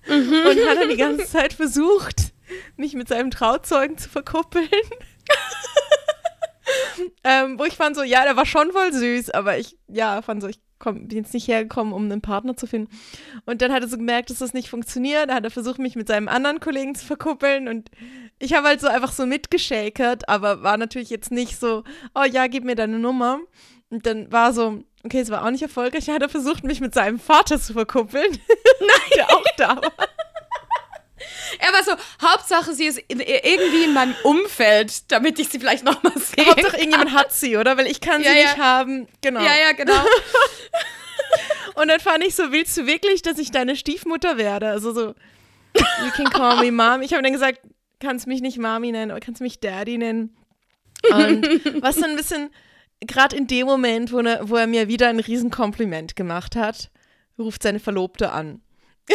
[0.07, 2.31] Und hat dann die ganze Zeit versucht,
[2.77, 4.69] mich mit seinem Trauzeugen zu verkuppeln.
[7.23, 10.43] ähm, wo ich fand so, ja, der war schon voll süß, aber ich, ja, fand
[10.43, 12.89] so, ich komm, bin jetzt nicht hergekommen, um einen Partner zu finden.
[13.45, 15.29] Und dann hat er so gemerkt, dass das nicht funktioniert.
[15.29, 17.89] Da hat er versucht, mich mit seinem anderen Kollegen zu verkuppeln und
[18.39, 21.83] ich habe halt so einfach so mitgeschakert, aber war natürlich jetzt nicht so,
[22.13, 23.39] oh ja, gib mir deine Nummer.
[23.89, 26.05] Und dann war so, okay, es war auch nicht erfolgreich.
[26.05, 28.31] Dann hat er versucht, mich mit seinem Vater zu verkuppeln.
[28.79, 29.11] Nein.
[29.15, 29.93] Der auch da war.
[31.59, 35.85] Er war so, Hauptsache, sie ist in, irgendwie in meinem Umfeld, damit ich sie vielleicht
[35.85, 36.45] nochmal sehe.
[36.45, 37.77] Hauptsache irgendjemand hat sie, oder?
[37.77, 38.43] Weil ich kann sie Ja, ja.
[38.43, 39.07] nicht haben.
[39.21, 39.41] Genau.
[39.41, 39.93] Ja, ja, genau.
[41.75, 44.69] Und dann fand ich so, willst du wirklich, dass ich deine Stiefmutter werde?
[44.69, 45.15] Also so,
[45.77, 47.01] you can call me mom.
[47.01, 47.59] Ich habe dann gesagt,
[47.99, 50.35] kannst mich nicht Mami nennen, oder kannst mich Daddy nennen.
[51.11, 52.49] Und was dann ein bisschen,
[53.01, 56.89] gerade in dem Moment, wo, ne, wo er mir wieder ein Riesenkompliment gemacht hat,
[57.37, 58.61] ruft seine Verlobte an.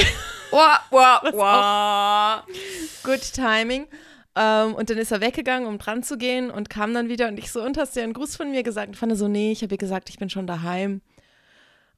[0.53, 2.57] Wow, Was wow.
[3.05, 3.87] Good Timing.
[4.35, 7.39] Ähm, und dann ist er weggegangen, um dran zu gehen und kam dann wieder und
[7.39, 8.89] ich so, und hast du einen Gruß von mir gesagt?
[8.89, 11.03] Und fand er so, nee, ich habe ihr gesagt, ich bin schon daheim.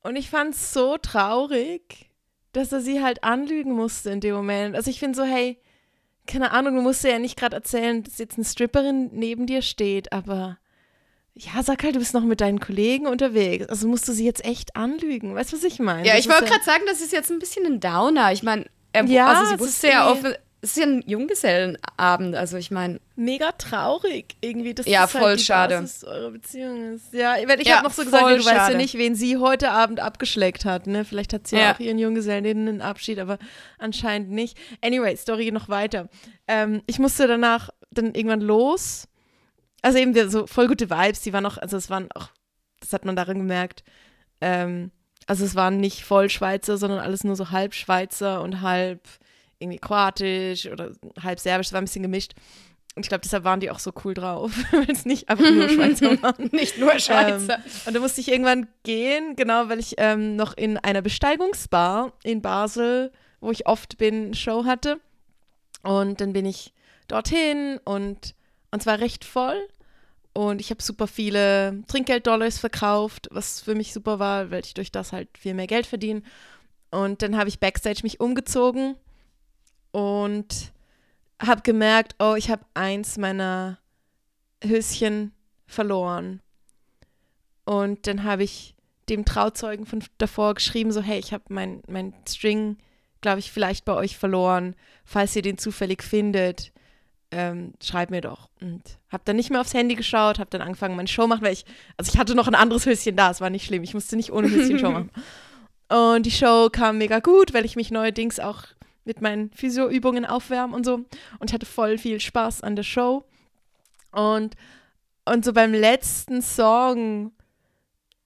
[0.02, 2.10] Und ich fand es so traurig,
[2.52, 4.76] dass er sie halt anlügen musste in dem Moment.
[4.76, 5.58] Also ich finde so, hey,
[6.26, 9.62] keine Ahnung, du musst dir ja nicht gerade erzählen, dass jetzt eine Stripperin neben dir
[9.62, 10.58] steht, aber
[11.34, 13.66] ja, sag halt, du bist noch mit deinen Kollegen unterwegs.
[13.68, 15.34] Also musst du sie jetzt echt anlügen.
[15.34, 16.06] Weißt du, was ich meine?
[16.06, 18.32] Ja, Das ich wollte gerade sagen, das ist jetzt ein bisschen ein Downer.
[18.32, 18.66] Ich meine,
[19.06, 20.34] Ja, also sie wusste ist ja offen,
[20.64, 24.74] es ist ja ein Junggesellenabend, also ich meine, mega traurig irgendwie.
[24.74, 25.74] dass Ja, das voll halt die schade.
[25.80, 27.12] Basis eurer Beziehung ist.
[27.12, 28.76] Ja, weil ich Ja, habe noch so gesagt, du weißt ja schade.
[28.76, 30.86] nicht, wen sie heute Abend abgeschleckt hat.
[30.86, 31.04] Ne?
[31.04, 31.62] Vielleicht hat sie ja.
[31.62, 31.74] Ja.
[31.74, 33.38] auch ihren Junggesellinnenabschied, aber
[33.78, 34.56] anscheinend nicht.
[34.82, 36.08] Anyway, Story geht noch weiter.
[36.46, 39.08] Ähm, ich musste danach dann irgendwann los.
[39.82, 42.28] Also eben so voll gute Vibes, die waren auch, also es waren auch,
[42.78, 43.82] das hat man darin gemerkt,
[44.40, 44.92] ähm,
[45.26, 49.00] also es waren nicht voll Schweizer, sondern alles nur so halb Schweizer und halb
[49.62, 50.92] irgendwie kroatisch oder
[51.22, 52.34] halb serbisch, es war ein bisschen gemischt.
[52.94, 55.68] Und ich glaube, deshalb waren die auch so cool drauf, weil es nicht einfach nur
[55.68, 56.50] Schweizer waren.
[56.52, 57.54] nicht nur Schweizer.
[57.54, 62.12] Ähm, und da musste ich irgendwann gehen, genau, weil ich ähm, noch in einer Besteigungsbar
[62.22, 63.10] in Basel,
[63.40, 65.00] wo ich oft bin, eine Show hatte.
[65.82, 66.74] Und dann bin ich
[67.08, 68.34] dorthin und,
[68.70, 69.68] und zwar recht voll.
[70.34, 74.92] Und ich habe super viele Trinkgelddollars verkauft, was für mich super war, weil ich durch
[74.92, 76.22] das halt viel mehr Geld verdiene.
[76.90, 78.96] Und dann habe ich backstage mich umgezogen
[79.92, 80.72] und
[81.40, 83.78] habe gemerkt, oh, ich habe eins meiner
[84.64, 85.32] Höschen
[85.66, 86.40] verloren.
[87.64, 88.74] Und dann habe ich
[89.08, 92.78] dem Trauzeugen von davor geschrieben, so, hey, ich habe mein, mein String,
[93.20, 94.74] glaube ich, vielleicht bei euch verloren.
[95.04, 96.72] Falls ihr den zufällig findet,
[97.30, 98.48] ähm, schreib mir doch.
[98.60, 101.54] Und habe dann nicht mehr aufs Handy geschaut, habe dann angefangen, meine Show machen, weil
[101.54, 101.64] ich,
[101.96, 104.32] also ich hatte noch ein anderes Höschen da, es war nicht schlimm, ich musste nicht
[104.32, 105.10] ohne Höschen Show machen.
[105.88, 108.64] Und die Show kam mega gut, weil ich mich neuerdings auch
[109.04, 110.94] mit meinen Physioübungen aufwärmen und so.
[110.94, 113.24] Und ich hatte voll viel Spaß an der Show.
[114.12, 114.54] Und,
[115.24, 117.32] und so beim letzten Song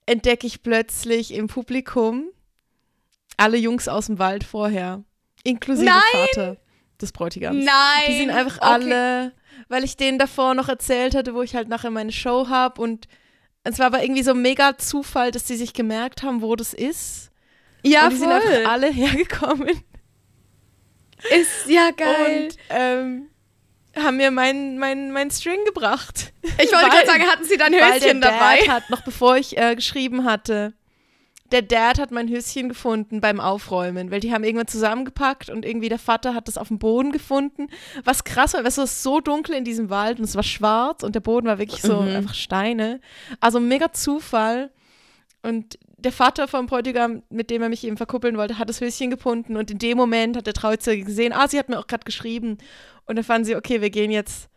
[0.05, 2.25] entdecke ich plötzlich im Publikum
[3.37, 5.03] alle Jungs aus dem Wald vorher,
[5.43, 6.01] inklusive Nein!
[6.11, 6.57] Vater
[6.99, 7.63] des Bräutigams.
[7.63, 8.03] Nein.
[8.07, 8.65] Die sind einfach Okay.
[8.67, 9.33] alle,
[9.67, 13.07] weil ich denen davor noch erzählt hatte, wo ich halt nachher meine Show habe und
[13.63, 17.31] es war aber irgendwie so mega Zufall, dass die sich gemerkt haben, wo das ist.
[17.83, 18.41] Ja, und die sind voll.
[18.41, 19.81] einfach alle hergekommen
[21.39, 22.45] Ist ja geil.
[22.49, 23.29] und ähm,
[23.95, 26.31] haben mir meinen mein, mein String gebracht.
[26.43, 28.59] ich wollte gerade sagen, hatten Sie dann der Höschen dabei?
[28.59, 30.73] Dad hat, noch bevor ich äh, geschrieben hatte,
[31.51, 35.87] der Dad hat mein Höschen gefunden beim Aufräumen, weil die haben irgendwann zusammengepackt und irgendwie
[35.89, 37.67] der Vater hat das auf dem Boden gefunden.
[38.03, 41.03] Was krass war, weil es war so dunkel in diesem Wald und es war schwarz
[41.03, 42.15] und der Boden war wirklich so Mhm.
[42.17, 42.99] einfach Steine.
[43.39, 44.71] Also mega Zufall.
[45.41, 49.09] Und der Vater vom Bräutigam, mit dem er mich eben verkuppeln wollte, hat das Höschen
[49.09, 52.05] gefunden und in dem Moment hat der Trauzeuge gesehen, ah, sie hat mir auch gerade
[52.05, 52.59] geschrieben.
[53.05, 54.49] Und dann fanden sie, okay, wir gehen jetzt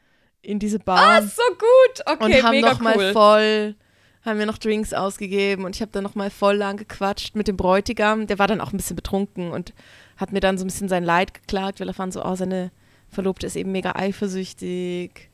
[0.42, 2.06] in diese Bar Ah, so gut.
[2.06, 3.12] Okay, und haben mega noch mal cool.
[3.12, 3.74] voll,
[4.22, 7.48] haben mir noch Drinks ausgegeben und ich habe dann noch mal voll lang gequatscht mit
[7.48, 8.26] dem Bräutigam.
[8.26, 9.72] Der war dann auch ein bisschen betrunken und
[10.18, 12.70] hat mir dann so ein bisschen sein Leid geklagt, weil er fand so, oh, seine
[13.08, 15.29] Verlobte ist eben mega eifersüchtig.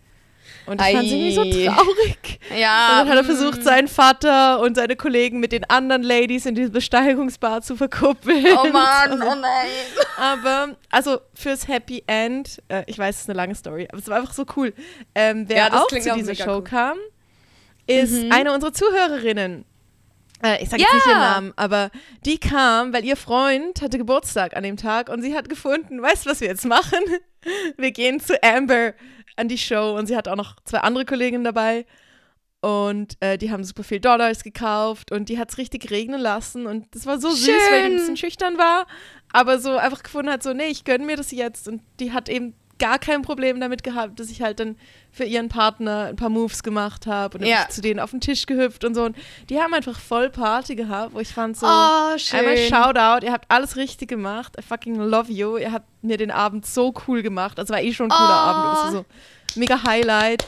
[0.67, 1.67] Und ich fand es irgendwie so Ei.
[1.67, 2.41] traurig.
[2.59, 2.89] ja.
[2.91, 3.27] Und dann hat er mm.
[3.27, 8.45] versucht, seinen Vater und seine Kollegen mit den anderen Ladies in diese Besteigerungsbar zu verkuppeln.
[8.47, 9.69] Oh Mann, oh nein.
[10.17, 14.09] Aber, also fürs Happy End, äh, ich weiß, es ist eine lange Story, aber es
[14.09, 14.73] war einfach so cool.
[15.15, 16.65] Ähm, wer Ja, das auch zu dieser Show cool.
[16.65, 16.99] kam,
[17.87, 18.33] ist Mhm.
[18.33, 19.65] eine unserer Zuhörerinnen.
[20.43, 20.97] Äh, ich sage jetzt Ja.
[20.97, 21.91] nicht ihren Namen, aber
[22.25, 26.27] die kam, weil ihr Freund hatte Geburtstag an dem Tag und sie hat gefunden, weißt
[26.27, 26.99] du, was wir jetzt machen?
[27.77, 28.93] Wir gehen zu Amber
[29.37, 31.87] an die Show und sie hat auch noch zwei andere Kolleginnen dabei.
[32.61, 36.67] Und äh, die haben super viel Dollars gekauft und die hat es richtig regnen lassen.
[36.67, 37.97] Und das war so süß, weil die ein Schön.
[37.99, 38.87] bisschen schüchtern war,
[39.33, 41.69] aber so einfach gefunden hat, so, nee, ich gönne mir das jetzt.
[41.69, 44.77] Und die hat eben gar kein Problem damit gehabt, dass ich halt dann
[45.11, 47.69] für ihren Partner ein paar Moves gemacht habe und Ja.
[47.71, 49.05] zu denen auf den Tisch gehüpft und so.
[49.05, 49.17] Und
[49.49, 52.41] die haben einfach voll Party gehabt, wo ich fand so, Oh, schön.
[52.41, 54.57] einmal Shoutout, ihr habt alles richtig gemacht.
[54.59, 55.57] I fucking love you.
[55.57, 57.59] Ihr habt mir den Abend so cool gemacht.
[57.59, 58.49] Also war eh schon ein cooler Oh.
[58.51, 59.05] Abend, war so
[59.59, 60.47] mega Highlight.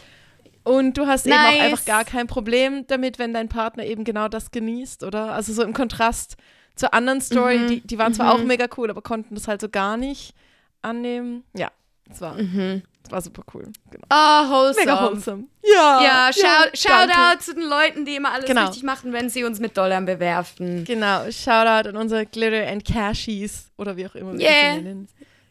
[0.65, 1.61] Und du hast eben auch Nice.
[1.63, 5.33] einfach gar kein Problem damit, wenn dein Partner eben genau das genießt, oder?
[5.33, 6.37] Also so im Kontrast
[6.77, 7.67] zur anderen Story, Mhm.
[7.69, 8.49] die, die waren zwar auch Mhm.
[8.49, 10.35] mega cool, aber konnten das halt so gar nicht
[10.83, 11.43] annehmen.
[11.57, 11.71] Ja,
[12.11, 12.83] es war, Mhm.
[13.05, 13.65] es war super cool.
[13.91, 14.05] Genau.
[14.11, 14.87] Oh, wholesome.
[14.87, 15.45] Mega wholesome.
[15.63, 16.43] Ja, Ja, shout,
[16.89, 17.13] danke.
[17.13, 18.67] Shoutout zu den Leuten, die immer alles Genau.
[18.67, 20.85] richtig machen, wenn sie uns mit Dollar bewerfen.
[20.85, 24.75] Genau, Shoutout an unsere Glitter and Cashies oder wie auch immer wir Yeah.
[24.77, 25.09] sie nennen.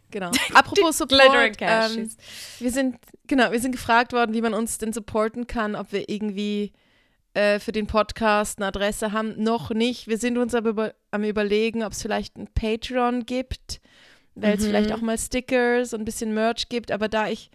[0.10, 0.32] Genau.
[0.54, 2.18] Apropos Support, Glitter and ähm, Cashies.
[2.60, 2.96] wir sind
[3.28, 6.72] genau, wir sind gefragt worden, wie man uns denn supporten kann, ob wir irgendwie
[7.34, 9.36] äh, für den Podcast eine Adresse haben.
[9.44, 10.08] Noch nicht.
[10.08, 13.80] Wir sind uns aber über, am überlegen, ob es vielleicht ein Patreon gibt,
[14.42, 14.68] weil es Mhm.
[14.68, 16.92] vielleicht auch mal Stickers und ein bisschen Merch gibt.
[16.92, 17.50] Aber da ich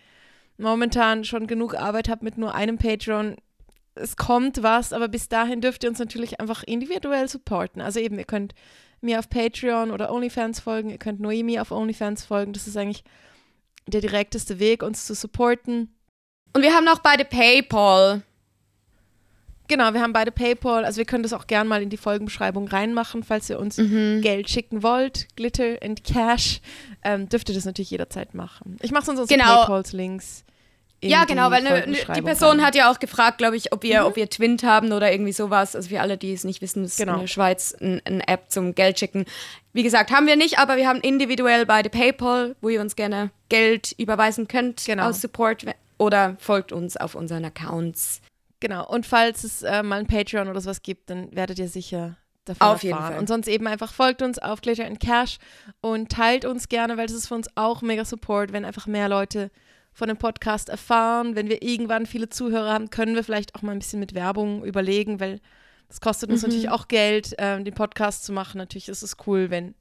[0.58, 3.36] momentan schon genug Arbeit habe mit nur einem Patreon,
[3.94, 7.82] es kommt was, aber bis dahin dürft ihr uns natürlich einfach individuell supporten.
[7.82, 8.54] Also eben, ihr könnt
[9.00, 12.52] mir auf Patreon oder OnlyFans folgen, ihr könnt Noemi auf OnlyFans folgen.
[12.52, 13.04] Das ist eigentlich
[13.86, 15.92] der direkteste Weg, uns zu supporten.
[16.54, 18.22] Und wir haben noch beide PayPal.
[19.72, 22.68] Genau, wir haben beide PayPal, also wir können das auch gern mal in die Folgenbeschreibung
[22.68, 24.20] reinmachen, falls ihr uns Mhm.
[24.20, 26.60] Geld schicken wollt, Glitter and Cash,
[27.02, 28.76] ähm, dürft ihr das natürlich jederzeit machen.
[28.82, 29.60] Ich mache sonst unsere Genau.
[29.64, 30.44] PayPals-Links.
[31.00, 32.66] in Ja, genau, weil ne, ne, die Person rein.
[32.66, 35.74] hat ja auch gefragt, glaube ich, ob wir, ob wir Twint haben oder irgendwie sowas.
[35.74, 37.14] Also für alle, die es nicht wissen, ist Genau.
[37.14, 39.24] in der Schweiz ein- eine App zum Geld schicken.
[39.72, 43.30] Wie gesagt, haben wir nicht, aber wir haben individuell beide PayPal, wo ihr uns gerne
[43.48, 45.08] Geld überweisen könnt Genau.
[45.08, 45.64] aus Support
[45.98, 48.20] oder folgt uns auf unseren Accounts.
[48.62, 52.16] Genau, und falls es äh, mal ein Patreon oder sowas gibt, dann werdet ihr sicher
[52.44, 53.12] davon Auf jeden erfahren.
[53.14, 53.20] Fall.
[53.20, 55.38] Und sonst eben einfach folgt uns auf Glitter and Cash
[55.80, 59.08] und teilt uns gerne, weil das ist für uns auch mega Support, wenn einfach mehr
[59.08, 59.50] Leute
[59.92, 61.34] von dem Podcast erfahren.
[61.34, 64.64] Wenn wir irgendwann viele Zuhörer haben, können wir vielleicht auch mal ein bisschen mit Werbung
[64.64, 65.40] überlegen, weil
[65.88, 66.48] das kostet uns Mhm.
[66.48, 68.58] natürlich auch Geld, ähm, den Podcast zu machen.
[68.58, 69.74] Natürlich ist es cool, wenn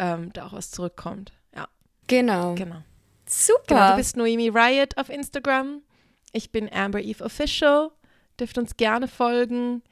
[0.00, 1.32] ähm, da auch was zurückkommt.
[1.54, 1.68] Ja,
[2.08, 2.54] Genau.
[2.56, 2.82] genau.
[3.28, 3.62] Super.
[3.68, 5.82] Genau, du bist Noemi Riot auf Instagram.
[6.32, 7.90] Ich bin Amber Eve Official.
[8.38, 9.82] Dürft uns gerne folgen.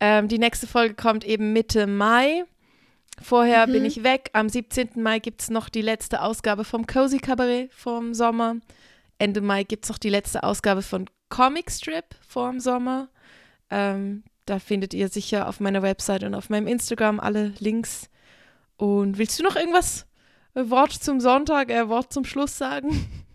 [0.00, 2.44] Ähm, die nächste Folge kommt eben Mitte Mai.
[3.20, 3.72] Vorher Mhm.
[3.72, 4.30] bin ich weg.
[4.32, 5.02] Am 17.
[5.02, 8.56] Mai gibt es noch die letzte Ausgabe vom Cozy Cabaret vom Sommer.
[9.18, 13.08] Ende Mai gibt es noch die letzte Ausgabe von Comic Strip vorm Sommer.
[13.70, 18.08] Ähm, da findet ihr sicher auf meiner Website und auf meinem Instagram alle Links.
[18.76, 20.06] Und willst du noch irgendwas?
[20.54, 22.88] äh, Wort zum Sonntag, äh, Wort zum Schluss sagen?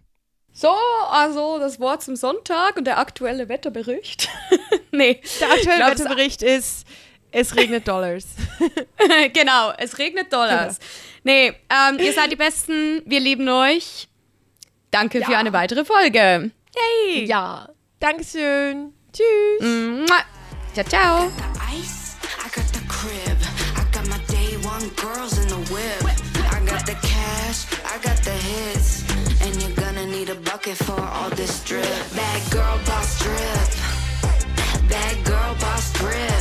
[0.53, 0.73] So,
[1.09, 4.29] also das Wort zum Sonntag und der aktuelle Wetterbericht.
[4.91, 5.19] nee.
[5.39, 6.85] Der aktuelle glaub, Wetterbericht ist,
[7.31, 8.25] Es regnet Dollars.
[9.33, 10.77] genau, es regnet Dollars.
[11.23, 13.01] Nee, ähm, ihr seid die Besten.
[13.05, 14.07] Wir lieben euch.
[14.91, 15.39] Danke für Ja.
[15.39, 16.51] eine weitere Folge.
[17.07, 17.25] Yay!
[17.25, 17.67] ja.
[17.99, 18.93] Dankeschön.
[19.11, 19.61] Tschüss.
[19.61, 20.19] Mua.
[20.73, 21.31] Ciao, ciao.
[24.95, 25.32] the
[30.53, 31.83] bucket for all this drip.
[32.15, 34.87] Bad girl boss drip.
[34.87, 36.32] Bad girl boss drip.